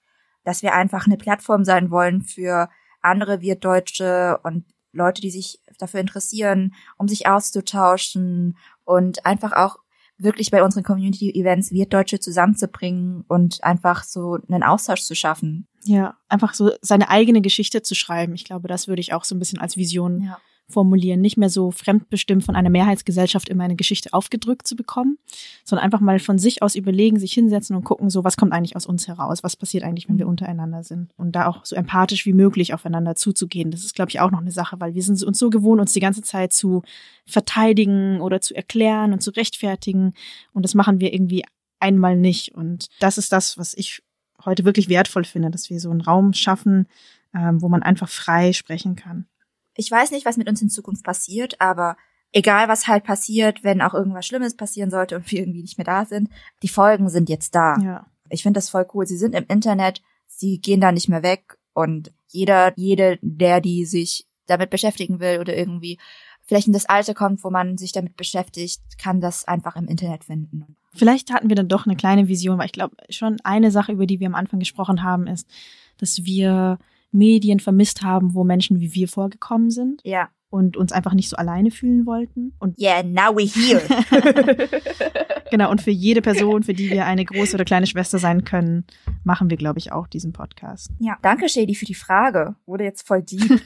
[0.44, 2.70] dass wir einfach eine Plattform sein wollen für
[3.02, 9.78] andere Wirtdeutsche und Leute, die sich dafür interessieren, um sich auszutauschen und einfach auch
[10.18, 15.66] wirklich bei unseren Community-Events Wirtdeutsche zusammenzubringen und einfach so einen Austausch zu schaffen.
[15.82, 18.34] Ja, einfach so seine eigene Geschichte zu schreiben.
[18.34, 21.50] Ich glaube, das würde ich auch so ein bisschen als Vision ja formulieren, nicht mehr
[21.50, 25.18] so fremdbestimmt von einer Mehrheitsgesellschaft immer eine Geschichte aufgedrückt zu bekommen,
[25.64, 28.76] sondern einfach mal von sich aus überlegen, sich hinsetzen und gucken, so was kommt eigentlich
[28.76, 32.26] aus uns heraus, was passiert eigentlich, wenn wir untereinander sind und da auch so empathisch
[32.26, 33.70] wie möglich aufeinander zuzugehen.
[33.70, 35.92] Das ist, glaube ich, auch noch eine Sache, weil wir sind uns so gewohnt, uns
[35.92, 36.82] die ganze Zeit zu
[37.26, 40.14] verteidigen oder zu erklären und zu rechtfertigen
[40.52, 41.44] und das machen wir irgendwie
[41.78, 44.02] einmal nicht und das ist das, was ich
[44.44, 46.86] heute wirklich wertvoll finde, dass wir so einen Raum schaffen,
[47.34, 49.26] ähm, wo man einfach frei sprechen kann.
[49.76, 51.96] Ich weiß nicht, was mit uns in Zukunft passiert, aber
[52.32, 55.84] egal was halt passiert, wenn auch irgendwas Schlimmes passieren sollte und wir irgendwie nicht mehr
[55.84, 56.28] da sind,
[56.62, 57.78] die Folgen sind jetzt da.
[57.78, 58.06] Ja.
[58.28, 59.06] Ich finde das voll cool.
[59.06, 63.84] Sie sind im Internet, sie gehen da nicht mehr weg und jeder, jede, der die
[63.84, 65.98] sich damit beschäftigen will oder irgendwie
[66.42, 70.24] vielleicht in das Alter kommt, wo man sich damit beschäftigt, kann das einfach im Internet
[70.24, 70.76] finden.
[70.94, 74.06] Vielleicht hatten wir dann doch eine kleine Vision, weil ich glaube, schon eine Sache, über
[74.06, 75.48] die wir am Anfang gesprochen haben, ist,
[75.98, 76.78] dass wir
[77.12, 80.00] Medien vermisst haben, wo Menschen wie wir vorgekommen sind.
[80.04, 80.28] Ja.
[80.48, 82.54] Und uns einfach nicht so alleine fühlen wollten.
[82.58, 83.82] Und yeah, now we're here.
[85.50, 88.84] genau, und für jede Person, für die wir eine große oder kleine Schwester sein können,
[89.24, 90.92] machen wir, glaube ich, auch diesen Podcast.
[91.00, 92.54] Ja, danke, Shady, für die Frage.
[92.64, 93.60] Wurde jetzt voll deep.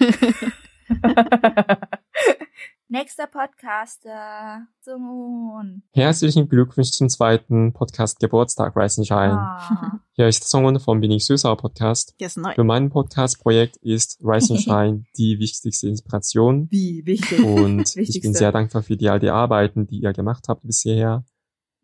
[2.93, 5.85] Nächster Podcaster, Sungun.
[5.93, 9.39] Herzlichen Glückwunsch zum zweiten Podcast Geburtstag Shine.
[9.39, 10.01] Ah.
[10.11, 12.17] Hier ist Sungun vom Bin ich Süßer Podcast.
[12.19, 12.53] Der ist neu.
[12.53, 14.19] Für mein Podcast-Projekt ist
[14.59, 16.67] Shine die wichtigste Inspiration.
[16.73, 17.45] Wie wichtig.
[17.45, 21.25] Und ich bin sehr dankbar für die all die Arbeiten, die ihr gemacht habt bisher.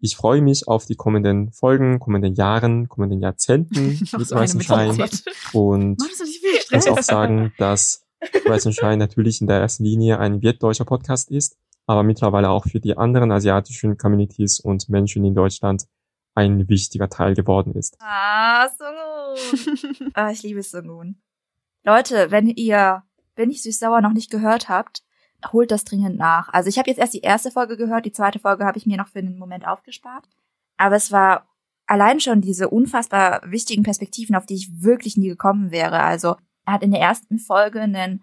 [0.01, 3.91] Ich freue mich auf die kommenden Folgen, kommenden Jahren, kommenden Jahrzehnten
[4.97, 4.99] mit.
[4.99, 5.55] Gott.
[5.55, 8.06] Und ich muss auch sagen, dass
[8.45, 12.65] Rise and Shine natürlich in der ersten Linie ein wirtdeutscher Podcast ist, aber mittlerweile auch
[12.65, 15.87] für die anderen asiatischen Communities und Menschen in Deutschland
[16.35, 17.97] ein wichtiger Teil geworden ist.
[18.01, 20.11] Ah, Sungun.
[20.15, 21.17] ah, ich liebe Sungun.
[21.85, 23.03] Leute, wenn ihr
[23.35, 25.03] Bin ich süß-sauer noch nicht gehört habt,
[25.53, 26.49] holt das dringend nach.
[26.49, 28.97] Also ich habe jetzt erst die erste Folge gehört, die zweite Folge habe ich mir
[28.97, 30.29] noch für einen Moment aufgespart.
[30.77, 31.47] Aber es war
[31.87, 36.01] allein schon diese unfassbar wichtigen Perspektiven, auf die ich wirklich nie gekommen wäre.
[36.01, 38.23] Also er hat in der ersten Folge einen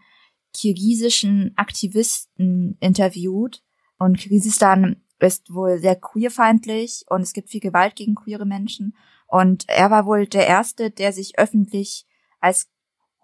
[0.53, 3.63] kirgisischen Aktivisten interviewt
[3.97, 8.95] und Kirgisistan ist wohl sehr queerfeindlich und es gibt viel Gewalt gegen queere Menschen
[9.27, 12.05] und er war wohl der erste, der sich öffentlich
[12.39, 12.69] als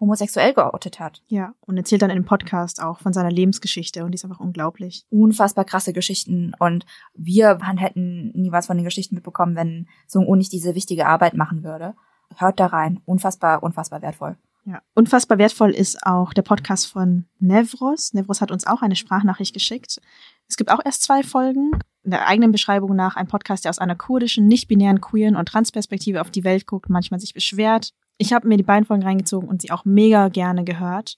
[0.00, 1.22] homosexuell geoutet hat.
[1.28, 4.40] Ja, und erzählt dann in dem Podcast auch von seiner Lebensgeschichte und die ist einfach
[4.40, 5.04] unglaublich.
[5.10, 10.52] Unfassbar krasse Geschichten und wir hätten nie was von den Geschichten mitbekommen, wenn Sung-Un nicht
[10.52, 11.94] diese wichtige Arbeit machen würde.
[12.36, 13.00] Hört da rein.
[13.04, 14.36] Unfassbar, unfassbar wertvoll.
[14.70, 14.82] Ja.
[14.94, 18.14] Unfassbar wertvoll ist auch der Podcast von Nevros.
[18.14, 20.00] Nevros hat uns auch eine Sprachnachricht geschickt.
[20.48, 21.72] Es gibt auch erst zwei Folgen.
[22.04, 26.20] In der eigenen Beschreibung nach ein Podcast, der aus einer kurdischen, nicht-binären, queeren und Transperspektive
[26.20, 27.94] auf die Welt guckt, manchmal sich beschwert.
[28.16, 31.16] Ich habe mir die beiden Folgen reingezogen und sie auch mega gerne gehört.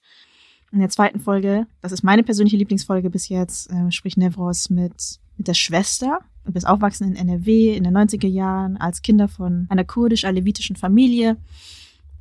[0.71, 5.19] In der zweiten Folge, das ist meine persönliche Lieblingsfolge bis jetzt, äh, spricht Nevros mit,
[5.37, 6.21] mit der Schwester.
[6.43, 11.37] Du bist aufwachsen in NRW in den 90er Jahren als Kinder von einer kurdisch-alevitischen Familie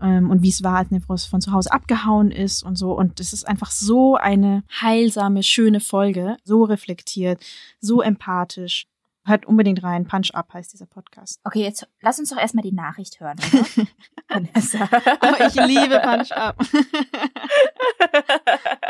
[0.02, 2.92] ähm, und wie es war, als Nevros von zu Hause abgehauen ist und so.
[2.92, 7.44] Und es ist einfach so eine heilsame, schöne Folge, so reflektiert,
[7.80, 8.86] so empathisch.
[9.24, 10.08] Hört unbedingt rein.
[10.08, 11.38] Punch Up heißt dieser Podcast.
[11.44, 13.86] Okay, jetzt lass uns doch erstmal die Nachricht hören, oder?
[14.28, 14.88] Vanessa.
[15.20, 16.58] Oh, ich liebe Punch Up.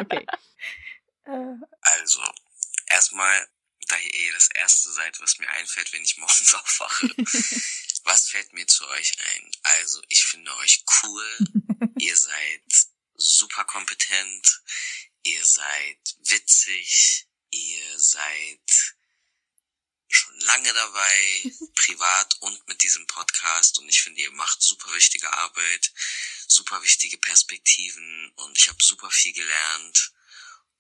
[0.01, 0.27] okay.
[1.25, 2.23] Also,
[2.87, 3.47] erstmal,
[3.89, 7.09] da ihr eh das Erste seid, was mir einfällt, wenn ich morgens aufwache.
[8.05, 9.51] Was fällt mir zu euch ein?
[9.63, 11.39] Also, ich finde euch cool.
[11.99, 12.63] ihr seid
[13.15, 14.63] super kompetent.
[15.23, 17.27] Ihr seid witzig.
[17.51, 18.95] Ihr seid
[20.09, 21.43] schon lange dabei,
[21.75, 23.79] privat und mit diesem Podcast.
[23.79, 25.93] Und ich finde, ihr macht super wichtige Arbeit,
[26.47, 30.13] super wichtige Perspektiven und ich habe super viel gelernt.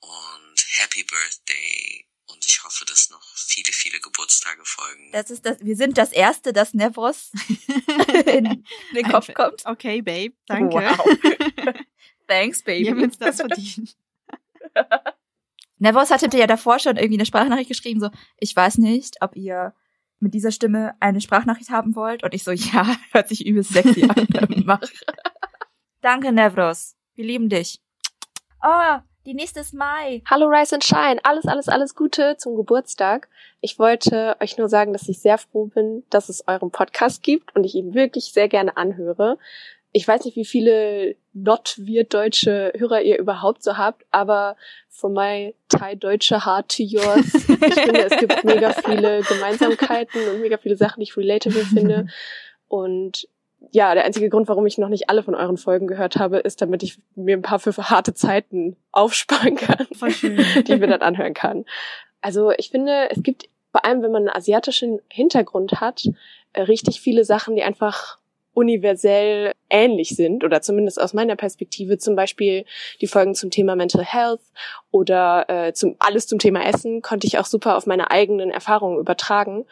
[0.00, 2.08] Und Happy Birthday.
[2.32, 5.10] Und ich hoffe, dass noch viele, viele Geburtstage folgen.
[5.12, 7.32] Das ist das, wir sind das erste, das Nevros
[8.26, 8.64] in
[8.94, 9.64] den Kopf kommt.
[9.66, 10.34] Okay, Babe.
[10.46, 10.76] Danke.
[10.76, 11.74] Wow.
[12.26, 12.84] Thanks, Baby.
[12.86, 13.96] Wir haben uns das verdient.
[15.78, 19.74] Nevros hatte ja davor schon irgendwie eine Sprachnachricht geschrieben, so, ich weiß nicht, ob ihr
[20.20, 22.22] mit dieser Stimme eine Sprachnachricht haben wollt.
[22.22, 24.62] Und ich so, ja, hört sich übelst sexy an.
[24.64, 24.80] Mach.
[26.00, 26.94] Danke, Nevros.
[27.14, 27.80] Wir lieben dich.
[28.62, 30.22] Oh, die nächste ist Mai.
[30.28, 33.28] Hallo Rise and Shine, alles, alles, alles Gute zum Geburtstag.
[33.60, 37.54] Ich wollte euch nur sagen, dass ich sehr froh bin, dass es euren Podcast gibt
[37.54, 39.38] und ich ihn wirklich sehr gerne anhöre.
[39.94, 44.56] ich weiß nicht, wie viele not-wir-deutsche Hörer ihr überhaupt so habt, aber
[44.88, 50.56] from my Thai-deutsche heart to yours, ich finde, es gibt mega viele Gemeinsamkeiten und mega
[50.56, 52.06] viele Sachen, die ich relatable finde.
[52.68, 53.28] Und
[53.70, 56.60] ja, der einzige Grund, warum ich noch nicht alle von euren Folgen gehört habe, ist,
[56.60, 61.34] damit ich mir ein paar für harte Zeiten aufsparen kann, die ich mir dann anhören
[61.34, 61.64] kann.
[62.20, 66.04] Also ich finde, es gibt vor allem, wenn man einen asiatischen Hintergrund hat,
[66.52, 68.18] äh, richtig viele Sachen, die einfach
[68.54, 71.96] universell ähnlich sind oder zumindest aus meiner Perspektive.
[71.96, 72.66] Zum Beispiel
[73.00, 74.42] die Folgen zum Thema Mental Health
[74.90, 78.98] oder äh, zum alles zum Thema Essen konnte ich auch super auf meine eigenen Erfahrungen
[78.98, 79.64] übertragen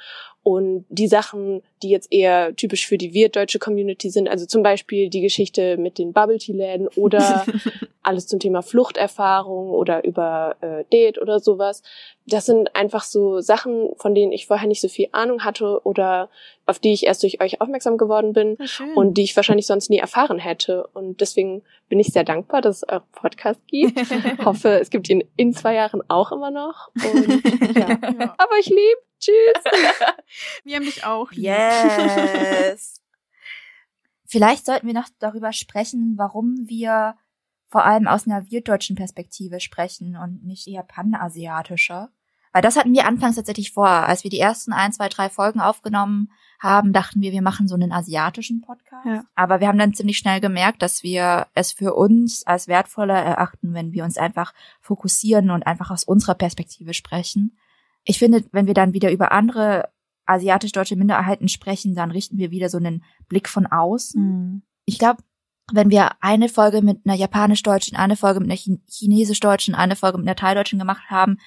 [0.42, 5.10] und die Sachen, die jetzt eher typisch für die wir-deutsche Community sind, also zum Beispiel
[5.10, 7.44] die Geschichte mit den Bubble-Tea-Läden oder
[8.02, 11.82] alles zum Thema Fluchterfahrung oder über äh, Date oder sowas.
[12.26, 16.30] Das sind einfach so Sachen, von denen ich vorher nicht so viel Ahnung hatte oder
[16.64, 18.56] auf die ich erst durch euch aufmerksam geworden bin
[18.94, 20.86] und die ich wahrscheinlich sonst nie erfahren hätte.
[20.94, 23.98] Und deswegen bin ich sehr dankbar, dass es euren Podcast gibt.
[24.44, 26.88] Hoffe, es gibt ihn in zwei Jahren auch immer noch.
[26.94, 27.98] Und, ja.
[28.38, 29.09] Aber ich liebe.
[29.20, 29.64] Tschüss.
[30.64, 31.30] Wir haben dich auch.
[31.30, 31.44] lieb.
[31.44, 33.00] Yes.
[34.26, 37.16] Vielleicht sollten wir noch darüber sprechen, warum wir
[37.66, 42.12] vor allem aus einer wirtdeutschen Perspektive sprechen und nicht eher panasiatischer.
[42.52, 43.88] Weil das hatten wir anfangs tatsächlich vor.
[43.88, 47.74] Als wir die ersten ein, zwei, drei Folgen aufgenommen haben, dachten wir, wir machen so
[47.74, 49.06] einen asiatischen Podcast.
[49.06, 49.24] Ja.
[49.34, 53.72] Aber wir haben dann ziemlich schnell gemerkt, dass wir es für uns als wertvoller erachten,
[53.74, 57.56] wenn wir uns einfach fokussieren und einfach aus unserer Perspektive sprechen.
[58.04, 59.88] Ich finde, wenn wir dann wieder über andere
[60.26, 64.22] asiatisch-deutsche Minderheiten sprechen, dann richten wir wieder so einen Blick von außen.
[64.22, 64.62] Mhm.
[64.84, 65.22] Ich glaube,
[65.72, 70.18] wenn wir eine Folge mit einer japanisch-deutschen, eine Folge mit einer Chin- chinesisch-deutschen, eine Folge
[70.18, 71.38] mit einer thai-deutschen gemacht haben,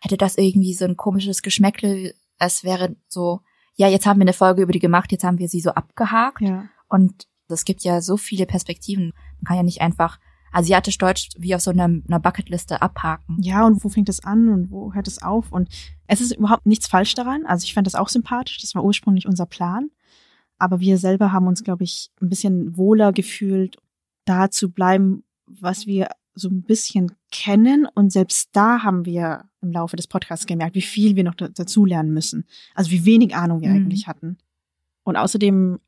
[0.00, 2.14] hätte das irgendwie so ein komisches Geschmäckle.
[2.38, 3.40] Es wäre so,
[3.76, 6.40] ja, jetzt haben wir eine Folge über die gemacht, jetzt haben wir sie so abgehakt.
[6.40, 6.68] Ja.
[6.88, 9.12] Und es gibt ja so viele Perspektiven.
[9.38, 10.18] Man kann ja nicht einfach
[10.52, 13.36] asiatisch-deutsch wie auf so einer, einer Bucketliste abhaken.
[13.40, 15.50] Ja, und wo fängt es an und wo hört es auf?
[15.52, 15.68] Und
[16.06, 17.44] es ist überhaupt nichts falsch daran.
[17.46, 18.58] Also ich fand das auch sympathisch.
[18.60, 19.90] Das war ursprünglich unser Plan.
[20.58, 23.76] Aber wir selber haben uns, glaube ich, ein bisschen wohler gefühlt,
[24.24, 27.86] da zu bleiben, was wir so ein bisschen kennen.
[27.94, 31.48] Und selbst da haben wir im Laufe des Podcasts gemerkt, wie viel wir noch da-
[31.48, 32.44] dazulernen müssen.
[32.74, 33.76] Also wie wenig Ahnung wir Mhm.
[33.76, 34.38] eigentlich hatten.
[35.04, 35.80] Und außerdem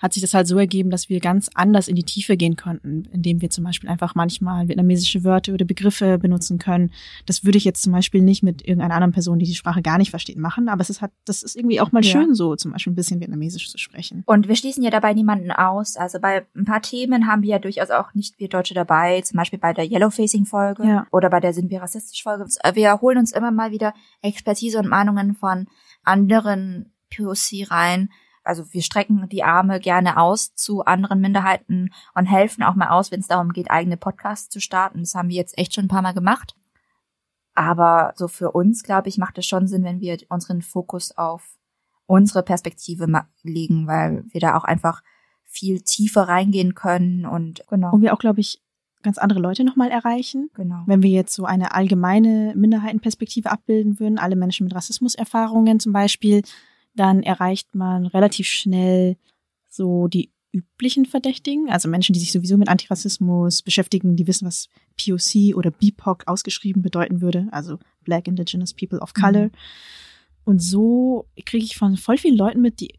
[0.00, 3.04] hat sich das halt so ergeben, dass wir ganz anders in die Tiefe gehen konnten,
[3.12, 6.90] indem wir zum Beispiel einfach manchmal vietnamesische Wörter oder Begriffe benutzen können.
[7.26, 9.98] Das würde ich jetzt zum Beispiel nicht mit irgendeiner anderen Person, die die Sprache gar
[9.98, 12.10] nicht versteht, machen, aber es ist halt, das ist irgendwie auch mal Ja.
[12.10, 14.22] schön so, zum Beispiel ein bisschen Vietnamesisch zu sprechen.
[14.26, 15.96] Und wir schließen ja dabei niemanden aus.
[15.96, 19.36] Also bei ein paar Themen haben wir ja durchaus auch nicht wir Deutsche dabei, zum
[19.36, 21.06] Beispiel bei der Yellowfacing-Folge Ja.
[21.12, 22.46] oder bei der Sind wir rassistisch-Folge.
[22.74, 25.66] Wir holen uns immer mal wieder Expertise und Meinungen von
[26.04, 28.08] anderen POC rein.
[28.42, 33.10] Also wir strecken die Arme gerne aus zu anderen Minderheiten und helfen auch mal aus,
[33.10, 35.00] wenn es darum geht, eigene Podcasts zu starten.
[35.00, 36.54] Das haben wir jetzt echt schon ein paar Mal gemacht.
[37.54, 41.58] Aber so für uns, glaube ich, macht es schon Sinn, wenn wir unseren Fokus auf
[42.06, 43.06] unsere Perspektive
[43.42, 45.02] legen, weil wir da auch einfach
[45.44, 47.92] viel tiefer reingehen können und genau.
[47.92, 48.62] Und wir auch, glaube ich,
[49.02, 50.50] ganz andere Leute nochmal erreichen.
[50.54, 50.82] Genau.
[50.86, 56.42] Wenn wir jetzt so eine allgemeine Minderheitenperspektive abbilden würden, alle Menschen mit Rassismuserfahrungen zum Beispiel,
[56.94, 59.16] dann erreicht man relativ schnell
[59.68, 64.68] so die üblichen Verdächtigen, also Menschen, die sich sowieso mit Antirassismus beschäftigen, die wissen, was
[64.96, 69.44] POC oder BIPOC ausgeschrieben bedeuten würde, also Black Indigenous People of Color.
[69.46, 69.52] Mhm.
[70.44, 72.94] Und so kriege ich von voll vielen Leuten mit, die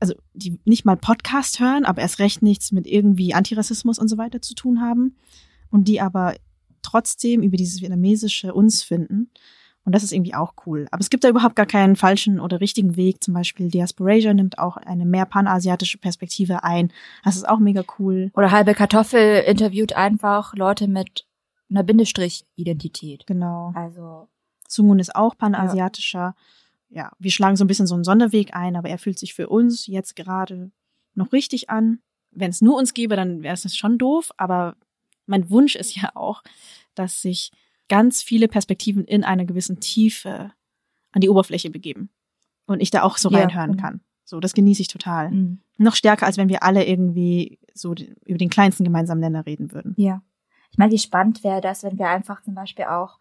[0.00, 4.16] also die nicht mal Podcast hören, aber erst recht nichts mit irgendwie Antirassismus und so
[4.16, 5.16] weiter zu tun haben
[5.70, 6.36] und die aber
[6.82, 9.30] trotzdem über dieses Vietnamesische uns finden.
[9.84, 10.86] Und das ist irgendwie auch cool.
[10.90, 13.24] Aber es gibt da überhaupt gar keinen falschen oder richtigen Weg.
[13.24, 16.92] Zum Beispiel Diasporasia nimmt auch eine mehr panasiatische Perspektive ein.
[17.24, 18.30] Das ist auch mega cool.
[18.34, 21.26] Oder halbe Kartoffel interviewt einfach Leute mit
[21.70, 23.26] einer Bindestrich-Identität.
[23.26, 23.72] Genau.
[23.74, 24.28] Also
[24.68, 26.34] Sungun ist auch panasiatischer.
[26.88, 27.12] Ja.
[27.18, 29.86] wir schlagen so ein bisschen so einen Sonderweg ein, aber er fühlt sich für uns
[29.86, 30.72] jetzt gerade
[31.14, 32.00] noch richtig an.
[32.32, 34.30] Wenn es nur uns gäbe, dann wäre es schon doof.
[34.36, 34.76] Aber
[35.26, 36.42] mein Wunsch ist ja auch,
[36.94, 37.52] dass sich
[37.90, 40.52] ganz viele Perspektiven in einer gewissen Tiefe
[41.12, 42.08] an die Oberfläche begeben.
[42.64, 44.00] Und ich da auch so reinhören kann.
[44.24, 45.32] So, das genieße ich total.
[45.32, 45.60] Mhm.
[45.76, 49.94] Noch stärker, als wenn wir alle irgendwie so über den kleinsten gemeinsamen Nenner reden würden.
[49.98, 50.22] Ja.
[50.70, 53.18] Ich meine, wie spannend wäre das, wenn wir einfach zum Beispiel auch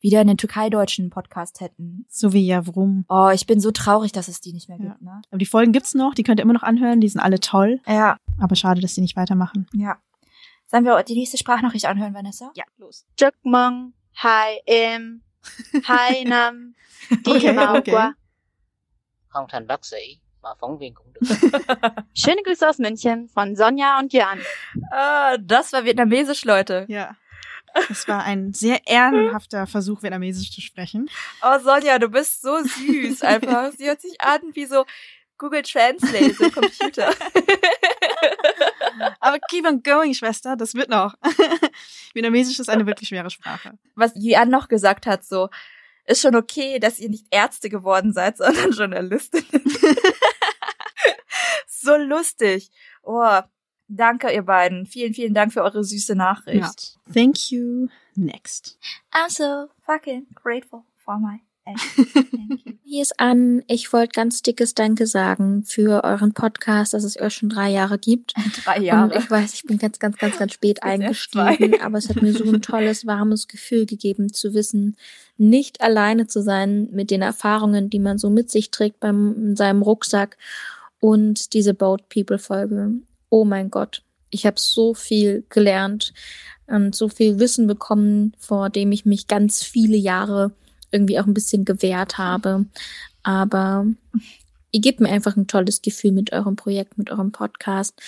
[0.00, 2.06] wieder einen türkei-deutschen Podcast hätten.
[2.08, 3.04] So wie Javrum.
[3.08, 5.00] Oh, ich bin so traurig, dass es die nicht mehr gibt.
[5.00, 5.12] Ja.
[5.14, 5.22] Ne?
[5.30, 7.80] Aber die Folgen gibt's noch, die könnt ihr immer noch anhören, die sind alle toll.
[7.86, 8.16] Ja.
[8.40, 9.68] Aber schade, dass die nicht weitermachen.
[9.72, 9.98] Ja.
[10.66, 12.50] Sollen wir die nächste Sprachnachricht anhören, Vanessa?
[12.56, 13.06] Ja, los.
[13.16, 13.92] Jackmang.
[14.22, 15.18] 2M,
[15.82, 16.72] 2 nam
[17.24, 17.94] đi okay, màu okay.
[17.94, 18.14] qua.
[19.28, 21.20] Không thành bác sĩ mà phóng viên cũng được.
[22.14, 24.38] Schöne Grüße aus München von Sonja und Jan.
[24.92, 26.86] Ah, das war vietnamesisch, Leute.
[26.88, 27.14] Ja.
[27.90, 31.08] Es war ein sehr ehrenhafter Versuch, Vietnamesisch zu sprechen.
[31.42, 33.72] Oh, Sonja, du bist so süß einfach.
[33.72, 34.84] Sie hört sich an wie so,
[35.42, 37.08] Google Translate im Computer.
[39.20, 41.16] Aber keep on going, Schwester, das wird noch.
[42.14, 43.76] Vietnamesisch ist eine wirklich schwere Sprache.
[43.96, 45.48] Was Yuan noch gesagt hat, so,
[46.06, 49.44] ist schon okay, dass ihr nicht Ärzte geworden seid, sondern Journalistin.
[51.66, 52.70] so lustig.
[53.02, 53.40] Oh,
[53.88, 54.86] danke ihr beiden.
[54.86, 56.60] Vielen, vielen Dank für eure süße Nachricht.
[56.60, 57.12] Ja.
[57.12, 57.88] Thank you.
[58.14, 58.78] Next.
[59.12, 61.40] I'm so fucking grateful for my
[62.84, 63.62] Hier ist Ann.
[63.68, 67.98] Ich wollte ganz dickes Danke sagen für euren Podcast, dass es euch schon drei Jahre
[67.98, 68.34] gibt.
[68.64, 69.14] Drei Jahre.
[69.14, 72.32] Und ich weiß, ich bin ganz, ganz, ganz, ganz spät eingestiegen, aber es hat mir
[72.32, 74.96] so ein tolles, warmes Gefühl gegeben, zu wissen,
[75.38, 79.56] nicht alleine zu sein mit den Erfahrungen, die man so mit sich trägt beim, in
[79.56, 80.36] seinem Rucksack
[81.00, 82.90] und diese Boat People Folge.
[83.30, 84.02] Oh mein Gott.
[84.30, 86.12] Ich habe so viel gelernt
[86.66, 90.52] und so viel Wissen bekommen, vor dem ich mich ganz viele Jahre
[90.92, 92.66] irgendwie auch ein bisschen gewehrt habe.
[93.22, 93.86] Aber
[94.70, 98.00] ihr gebt mir einfach ein tolles Gefühl mit eurem Projekt, mit eurem Podcast.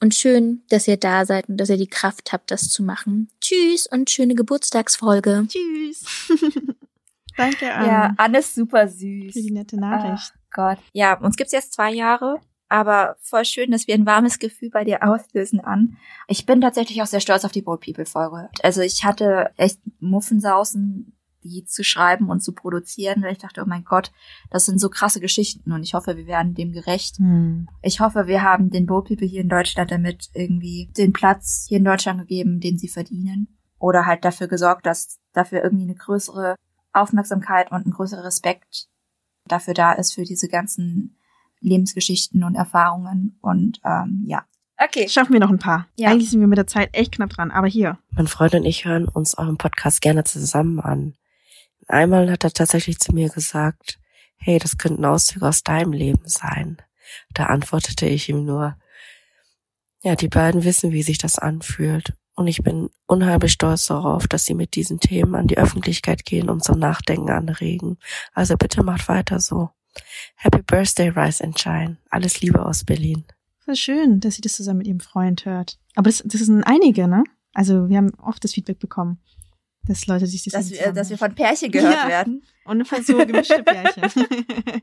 [0.00, 3.28] Und schön, dass ihr da seid und dass ihr die Kraft habt, das zu machen.
[3.40, 5.48] Tschüss und schöne Geburtstagsfolge.
[5.48, 6.04] Tschüss.
[7.36, 7.86] Danke, Anne.
[7.86, 9.32] Ja, Anne ist super süß.
[9.32, 10.32] Für die nette Nachricht.
[10.34, 10.78] Oh Gott.
[10.92, 12.40] Ja, uns gibt's jetzt zwei Jahre.
[12.68, 15.96] Aber voll schön, dass wir ein warmes Gefühl bei dir auslösen an.
[16.26, 18.50] Ich bin tatsächlich auch sehr stolz auf die Bold People Folge.
[18.62, 23.66] Also ich hatte echt Muffensausen die zu schreiben und zu produzieren, weil ich dachte, oh
[23.66, 24.12] mein Gott,
[24.50, 27.18] das sind so krasse Geschichten und ich hoffe, wir werden dem gerecht.
[27.18, 27.68] Hm.
[27.82, 31.78] Ich hoffe, wir haben den Boat People hier in Deutschland damit irgendwie den Platz hier
[31.78, 33.48] in Deutschland gegeben, den sie verdienen.
[33.80, 36.56] Oder halt dafür gesorgt, dass dafür irgendwie eine größere
[36.92, 38.88] Aufmerksamkeit und ein größerer Respekt
[39.46, 41.16] dafür da ist, für diese ganzen
[41.60, 44.44] Lebensgeschichten und Erfahrungen und ähm, ja.
[44.80, 45.08] Okay.
[45.08, 45.88] Schaffen wir noch ein paar.
[45.96, 46.10] Ja.
[46.10, 47.98] Eigentlich sind wir mit der Zeit echt knapp dran, aber hier.
[48.10, 51.14] Mein Freund und ich hören uns euren Podcast gerne zusammen an.
[51.88, 53.98] Einmal hat er tatsächlich zu mir gesagt,
[54.36, 56.76] hey, das könnten Auszüge aus deinem Leben sein.
[57.32, 58.76] Da antwortete ich ihm nur,
[60.02, 62.12] ja, die beiden wissen, wie sich das anfühlt.
[62.34, 66.48] Und ich bin unheimlich stolz darauf, dass sie mit diesen Themen an die Öffentlichkeit gehen
[66.48, 67.98] und zum Nachdenken anregen.
[68.32, 69.70] Also bitte macht weiter so.
[70.36, 71.96] Happy Birthday, Rise and Shine.
[72.10, 73.24] Alles Liebe aus Berlin.
[73.64, 75.78] Voll schön, dass sie das zusammen mit ihrem Freund hört.
[75.96, 77.24] Aber das, das sind einige, ne?
[77.54, 79.18] Also wir haben oft das Feedback bekommen,
[79.88, 82.08] dass Leute sich das dass, wir, dass wir von Pärchen gehört Ja.
[82.08, 82.42] werden.
[82.64, 84.02] Und von so gemischte Pärchen.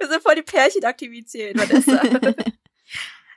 [0.00, 2.02] Wir sind voll die Pärchenaktivität, Vanessa.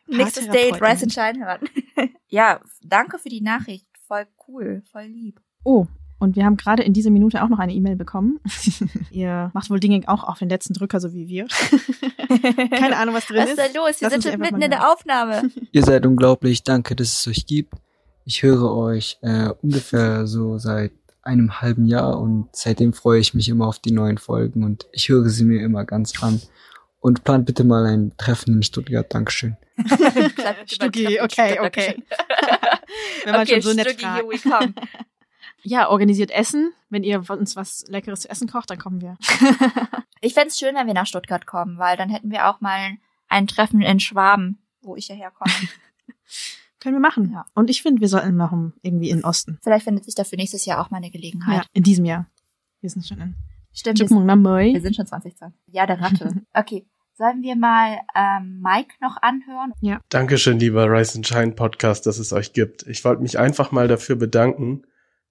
[0.08, 0.82] Nächstes Date.
[0.82, 2.10] Rise and Shine hören.
[2.30, 3.86] ja, danke für die Nachricht.
[4.08, 5.40] Voll cool, voll lieb.
[5.64, 5.88] Oh,
[6.20, 8.40] und wir haben gerade in dieser Minute auch noch eine E-Mail bekommen.
[9.12, 11.48] Ihr macht wohl Dinge auch auf den letzten Drücker, so wie wir.
[12.78, 13.60] Keine Ahnung, was drin Was ist.
[13.60, 14.02] ist da los?
[14.02, 14.90] Wir Lass sind schon mitten in der.
[14.92, 15.50] Aufnahme.
[15.72, 17.74] Ihr seid unglaublich, danke, dass es euch gibt.
[18.32, 23.50] Ich höre euch äh, ungefähr so seit einem halben Jahr und seitdem freue ich mich
[23.50, 26.42] immer auf die neuen Folgen und ich höre sie mir immer ganz an.
[27.02, 29.14] Und plant bitte mal ein Treffen in Stuttgart.
[29.14, 29.58] Dankeschön.
[30.66, 32.02] Stuggi, okay, okay.
[33.26, 34.24] Wenn man okay, schon so nett Stuggi, fragt.
[34.24, 34.74] here we come.
[35.64, 36.72] Ja, organisiert Essen.
[36.90, 39.18] Wenn ihr uns was Leckeres zu essen kocht, dann kommen wir.
[40.22, 42.92] Ich fänd's schön, wenn wir nach Stuttgart kommen, weil dann hätten wir auch mal
[43.28, 45.52] ein Treffen in Schwaben, wo ich ja herkomme.
[46.82, 47.38] Können wir machen.
[47.54, 48.52] Und ich finde, wir sollten noch
[48.82, 49.60] irgendwie in den Osten.
[49.62, 51.58] Vielleicht findet sich dafür nächstes Jahr auch mal eine Gelegenheit.
[51.58, 52.28] Ja, in diesem Jahr.
[52.82, 53.36] Wir sind schon in.
[53.74, 55.62] Stimmt, wir sind, wir sind schon 2020.
[55.68, 56.42] Ja, der Ratte.
[56.54, 59.74] Okay, sollen wir mal ähm, Mike noch anhören?
[59.80, 60.02] Ja.
[60.10, 62.88] Dankeschön, lieber Rise and Shine Podcast, dass es euch gibt.
[62.88, 64.82] Ich wollte mich einfach mal dafür bedanken,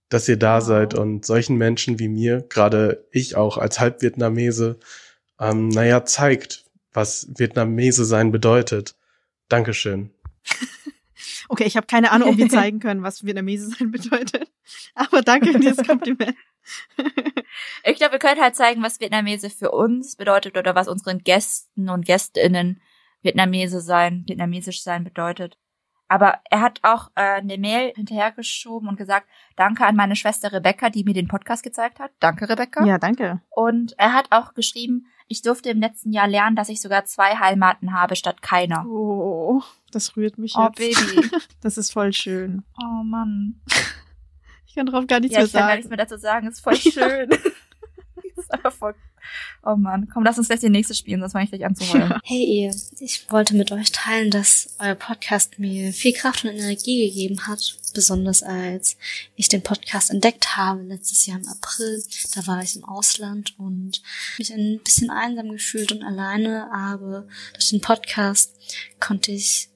[0.09, 4.79] dass ihr da seid und solchen Menschen wie mir, gerade ich auch als Halbvietnamese,
[5.41, 8.95] ähm, naja, zeigt, was Vietnamese sein bedeutet.
[9.49, 10.11] Dankeschön.
[11.51, 14.49] Okay, ich habe keine Ahnung, ob wir zeigen können, was Vietnamese sein bedeutet.
[14.95, 16.37] Aber danke für dieses Kompliment.
[17.83, 21.89] Ich glaube, wir können halt zeigen, was Vietnamese für uns bedeutet oder was unseren Gästen
[21.89, 22.81] und Gästinnen
[23.23, 25.59] Vietnamese sein, vietnamesisch sein bedeutet.
[26.07, 29.27] Aber er hat auch äh, eine Mail hinterhergeschoben und gesagt,
[29.57, 32.13] danke an meine Schwester Rebecca, die mir den Podcast gezeigt hat.
[32.21, 32.85] Danke, Rebecca.
[32.85, 33.41] Ja, danke.
[33.49, 37.37] Und er hat auch geschrieben, ich durfte im letzten Jahr lernen, dass ich sogar zwei
[37.37, 38.85] Heimaten habe statt keiner.
[38.85, 39.63] Oh,
[39.93, 40.77] das rührt mich Oh, jetzt.
[40.77, 41.31] Baby.
[41.61, 42.65] Das ist voll schön.
[42.83, 43.61] Oh Mann.
[44.67, 45.77] Ich kann drauf gar nichts ja, mehr ich kann gar sagen.
[45.79, 46.49] nichts mehr dazu sagen.
[46.49, 47.31] Ist voll schön.
[48.37, 48.95] ist einfach voll.
[49.63, 51.91] Oh Mann, komm, lass uns gleich die nächste spielen, sonst fange ich gleich an zu
[51.93, 52.15] heulen.
[52.25, 57.09] Hey ihr, ich wollte mit euch teilen, dass euer Podcast mir viel Kraft und Energie
[57.09, 58.97] gegeben hat, besonders als
[59.37, 62.03] ich den Podcast entdeckt habe letztes Jahr im April.
[62.35, 64.03] Da war ich im Ausland und
[64.39, 68.53] mich ein bisschen einsam gefühlt und alleine, aber durch den Podcast
[69.01, 69.71] konnte ich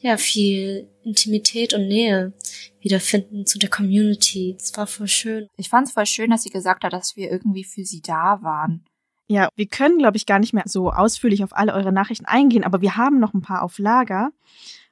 [0.00, 2.32] ja viel Intimität und Nähe
[2.80, 4.56] wiederfinden zu der Community.
[4.58, 5.48] Es war voll schön.
[5.56, 8.42] Ich fand es voll schön, dass sie gesagt hat, dass wir irgendwie für sie da
[8.42, 8.84] waren.
[9.26, 12.64] Ja, wir können, glaube ich, gar nicht mehr so ausführlich auf alle eure Nachrichten eingehen,
[12.64, 14.30] aber wir haben noch ein paar auf Lager.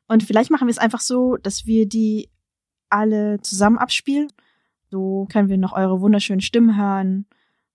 [0.08, 2.28] Und vielleicht machen wir es einfach so, dass wir die
[2.90, 4.28] alle zusammen abspielen.
[4.90, 7.26] So können wir noch eure wunderschönen Stimmen hören.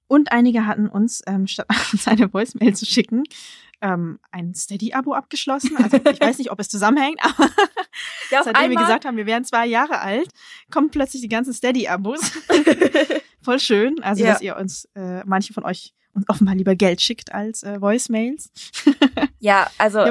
[0.08, 3.24] Und einige hatten uns, ähm, statt uns eine Voicemail zu schicken,
[3.82, 5.76] ähm, ein Steady-Abo abgeschlossen.
[5.78, 7.50] Also ich weiß nicht, ob es zusammenhängt, aber
[8.30, 10.30] Ja, seitdem wir gesagt haben, wir wären zwei Jahre alt,
[10.72, 12.20] kommen plötzlich die ganzen Steady-Abos.
[13.42, 14.02] Voll schön.
[14.04, 14.34] Also, Ja.
[14.34, 18.52] dass ihr uns, äh, manche von euch uns offenbar lieber Geld schickt als äh, Voicemails.
[19.44, 20.06] Ja, also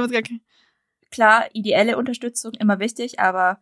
[1.13, 3.61] klar, ideelle Unterstützung immer wichtig, aber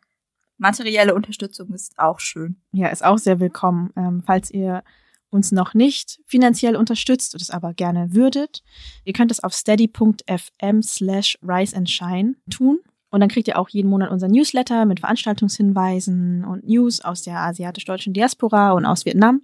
[0.57, 2.63] materielle Unterstützung ist auch schön.
[2.73, 3.93] Ja, ist auch sehr willkommen.
[3.95, 4.83] Ähm, falls ihr
[5.31, 8.63] uns noch nicht finanziell unterstützt und es aber gerne würdet,
[9.05, 12.79] ihr könnt es auf steady.fm slash rise and shine tun.
[13.11, 17.39] Und dann kriegt ihr auch jeden Monat unser Newsletter mit Veranstaltungshinweisen und News aus der
[17.39, 19.43] asiatisch-deutschen Diaspora und aus Vietnam.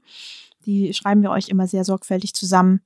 [0.66, 2.80] Die schreiben wir euch immer sehr sorgfältig zusammen.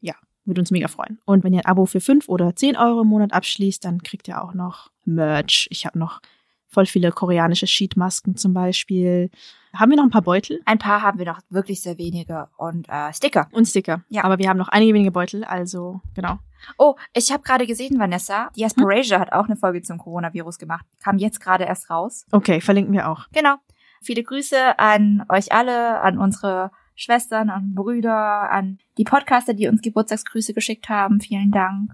[0.00, 0.14] Ja,
[0.44, 1.18] würde uns mega freuen.
[1.24, 4.28] Und wenn ihr ein Abo für 5 oder 10 Euro im Monat abschließt, dann kriegt
[4.28, 5.68] ihr auch noch Merch.
[5.70, 6.20] Ich habe noch
[6.68, 9.30] voll viele koreanische Sheetmasken zum Beispiel.
[9.74, 10.60] Haben wir noch ein paar Beutel?
[10.64, 12.48] Ein paar haben wir noch, wirklich sehr wenige.
[12.56, 13.48] Und äh, Sticker.
[13.52, 14.02] Und Sticker.
[14.08, 14.24] Ja.
[14.24, 16.38] Aber wir haben noch einige wenige Beutel, also genau.
[16.76, 20.84] Oh, ich habe gerade gesehen, Vanessa, Diasporasia hat auch eine Folge zum Coronavirus gemacht.
[21.02, 22.26] Kam jetzt gerade erst raus.
[22.32, 23.26] Okay, verlinken wir auch.
[23.32, 23.56] Genau.
[24.02, 29.82] Viele Grüße an euch alle, an unsere Schwestern, an Brüder, an die Podcaster, die uns
[29.82, 31.20] Geburtstagsgrüße geschickt haben.
[31.20, 31.92] Vielen Dank.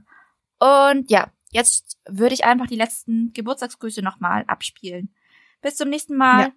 [0.59, 5.14] Und ja, jetzt würde ich einfach die letzten Geburtstagsgrüße nochmal abspielen.
[5.62, 6.47] Bis zum nächsten Mal.
[6.47, 6.53] Ja.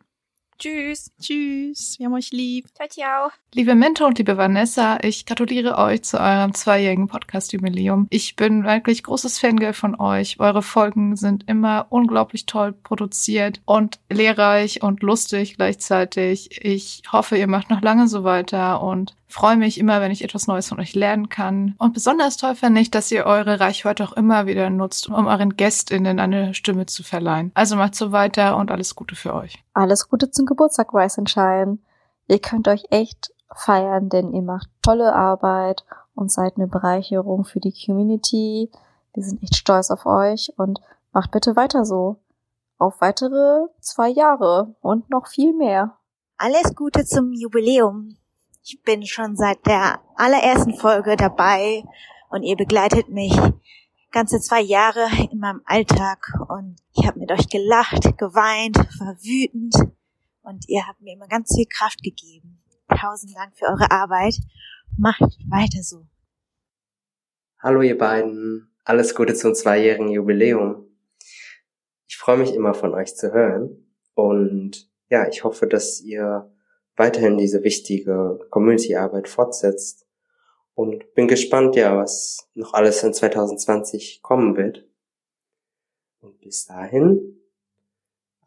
[0.59, 1.11] Tschüss.
[1.21, 1.97] Tschüss.
[1.97, 2.67] Wir haben euch lieb.
[2.75, 3.29] Ciao, ciao.
[3.55, 8.07] Liebe Minto und liebe Vanessa, ich gratuliere euch zu eurem zweijährigen Podcast-Jubiläum.
[8.09, 10.37] Ich bin wirklich großes Fangirl von euch.
[10.39, 16.63] Eure Folgen sind immer unglaublich toll produziert und lehrreich und lustig gleichzeitig.
[16.63, 20.47] Ich hoffe, ihr macht noch lange so weiter und freue mich immer, wenn ich etwas
[20.47, 21.75] Neues von euch lernen kann.
[21.77, 25.55] Und besonders toll finde ich, dass ihr eure Reichweite auch immer wieder nutzt, um euren
[25.55, 27.51] GästInnen eine Stimme zu verleihen.
[27.53, 29.63] Also macht so weiter und alles Gute für euch.
[29.73, 31.77] Alles Gute zum Geburtstag, and Shine.
[32.27, 37.59] Ihr könnt euch echt feiern, denn ihr macht tolle Arbeit und seid eine Bereicherung für
[37.59, 38.71] die Community.
[39.13, 40.79] Wir sind echt stolz auf euch und
[41.11, 42.17] macht bitte weiter so.
[42.77, 45.97] Auf weitere zwei Jahre und noch viel mehr.
[46.37, 48.15] Alles Gute zum Jubiläum.
[48.61, 51.83] Ich bin schon seit der allerersten Folge dabei
[52.29, 53.33] und ihr begleitet mich
[54.11, 59.75] ganze zwei Jahre in meinem Alltag und ich habe mit euch gelacht, geweint, war wütend
[60.41, 62.59] und ihr habt mir immer ganz viel Kraft gegeben.
[62.89, 64.35] Tausend Dank für eure Arbeit.
[64.97, 66.05] Macht weiter so.
[67.59, 70.85] Hallo ihr beiden, alles Gute zum zweijährigen Jubiläum.
[72.07, 76.51] Ich freue mich immer von euch zu hören und ja, ich hoffe, dass ihr
[76.99, 80.05] weiterhin diese wichtige Community-Arbeit fortsetzt
[80.75, 84.85] und bin gespannt, ja, was noch alles in 2020 kommen wird.
[86.19, 87.39] Und bis dahin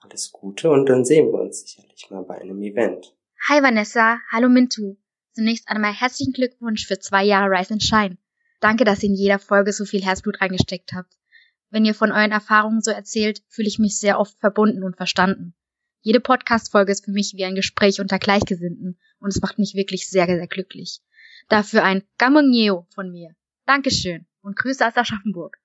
[0.01, 3.17] alles Gute und dann sehen wir uns sicherlich mal bei einem Event.
[3.49, 4.97] Hi Vanessa, hallo Mintu.
[5.33, 8.19] Zunächst einmal herzlichen Glückwunsch für zwei Jahre Rise and Shine.
[8.61, 11.17] Danke, dass ihr in jeder Folge so viel Herzblut reingesteckt habt.
[11.71, 15.55] Wenn ihr von euren Erfahrungen so erzählt, fühle ich mich sehr oft verbunden und verstanden.
[16.05, 20.11] Jede Podcast-Folge ist für mich wie ein Gespräch unter Gleichgesinnten und es macht mich wirklich
[20.11, 20.99] sehr, sehr glücklich.
[21.49, 23.37] Dafür ein Gamongneo von mir.
[23.67, 25.59] Dankeschön und Grüße aus Aschaffenburg.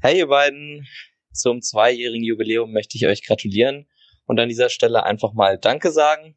[0.00, 0.84] Hey ihr beiden,
[1.32, 3.86] zum zweijährigen Jubiläum möchte ich euch gratulieren
[4.26, 6.36] und an dieser Stelle einfach mal Danke sagen.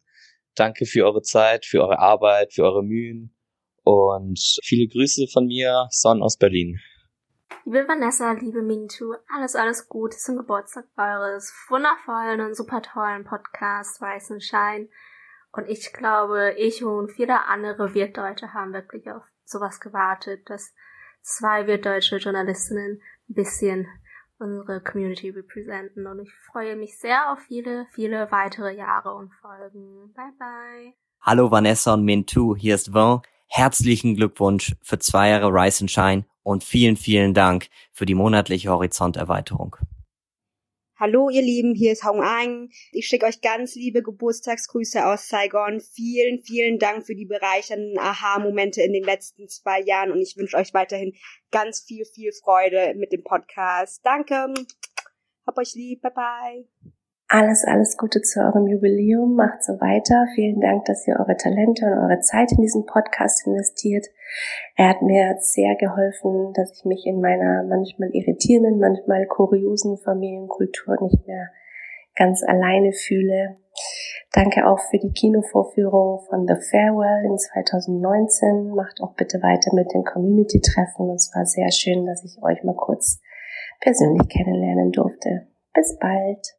[0.54, 3.36] Danke für eure Zeit, für eure Arbeit, für eure Mühen
[3.82, 6.80] und viele Grüße von mir, Son aus Berlin.
[7.66, 14.02] Liebe Vanessa, liebe Mintu, alles, alles Gute zum Geburtstag eures wundervollen und super tollen Podcasts
[14.02, 14.90] and Shine.
[15.52, 20.74] Und ich glaube, ich und viele andere Wirtdeutsche haben wirklich auf sowas gewartet, dass
[21.22, 23.88] zwei wirtdeutsche Journalistinnen ein bisschen
[24.40, 26.08] unsere Community representen.
[26.08, 30.14] Und ich freue mich sehr auf viele, viele weitere Jahre und Folgen.
[30.14, 30.94] Bye bye.
[31.22, 33.22] Hallo Vanessa und Mintu, hier ist Vin.
[33.48, 38.70] Herzlichen Glückwunsch für zwei Jahre Rise and Shine und vielen, vielen Dank für die monatliche
[38.70, 39.76] Horizonterweiterung.
[41.02, 42.70] Hallo ihr Lieben, hier ist Hong Ang.
[42.92, 45.80] Ich schicke euch ganz liebe Geburtstagsgrüße aus Saigon.
[45.80, 50.58] Vielen, vielen Dank für die bereichernden Aha-Momente in den letzten zwei Jahren und ich wünsche
[50.58, 51.16] euch weiterhin
[51.50, 54.02] ganz viel, viel Freude mit dem Podcast.
[54.06, 54.54] Danke.
[55.48, 56.04] Hab euch lieb.
[56.04, 56.92] Bye bye.
[57.34, 59.36] Alles, alles Gute zu eurem Jubiläum.
[59.36, 60.28] Macht so weiter.
[60.36, 64.06] Vielen Dank, dass ihr eure Talente und eure Zeit in diesen Podcast investiert.
[64.76, 71.02] Er hat mir sehr geholfen, dass ich mich in meiner manchmal irritierenden, manchmal kuriosen Familienkultur
[71.02, 71.48] nicht mehr
[72.18, 73.56] ganz alleine fühle.
[74.34, 78.76] Danke auch für die Kinovorführung von The Farewell in 2019.
[78.76, 81.10] Macht auch bitte weiter mit den Community-Treffen.
[81.12, 83.22] Es war sehr schön, dass ich euch mal kurz
[83.80, 85.48] persönlich kennenlernen durfte.
[85.74, 86.46] Bis bald.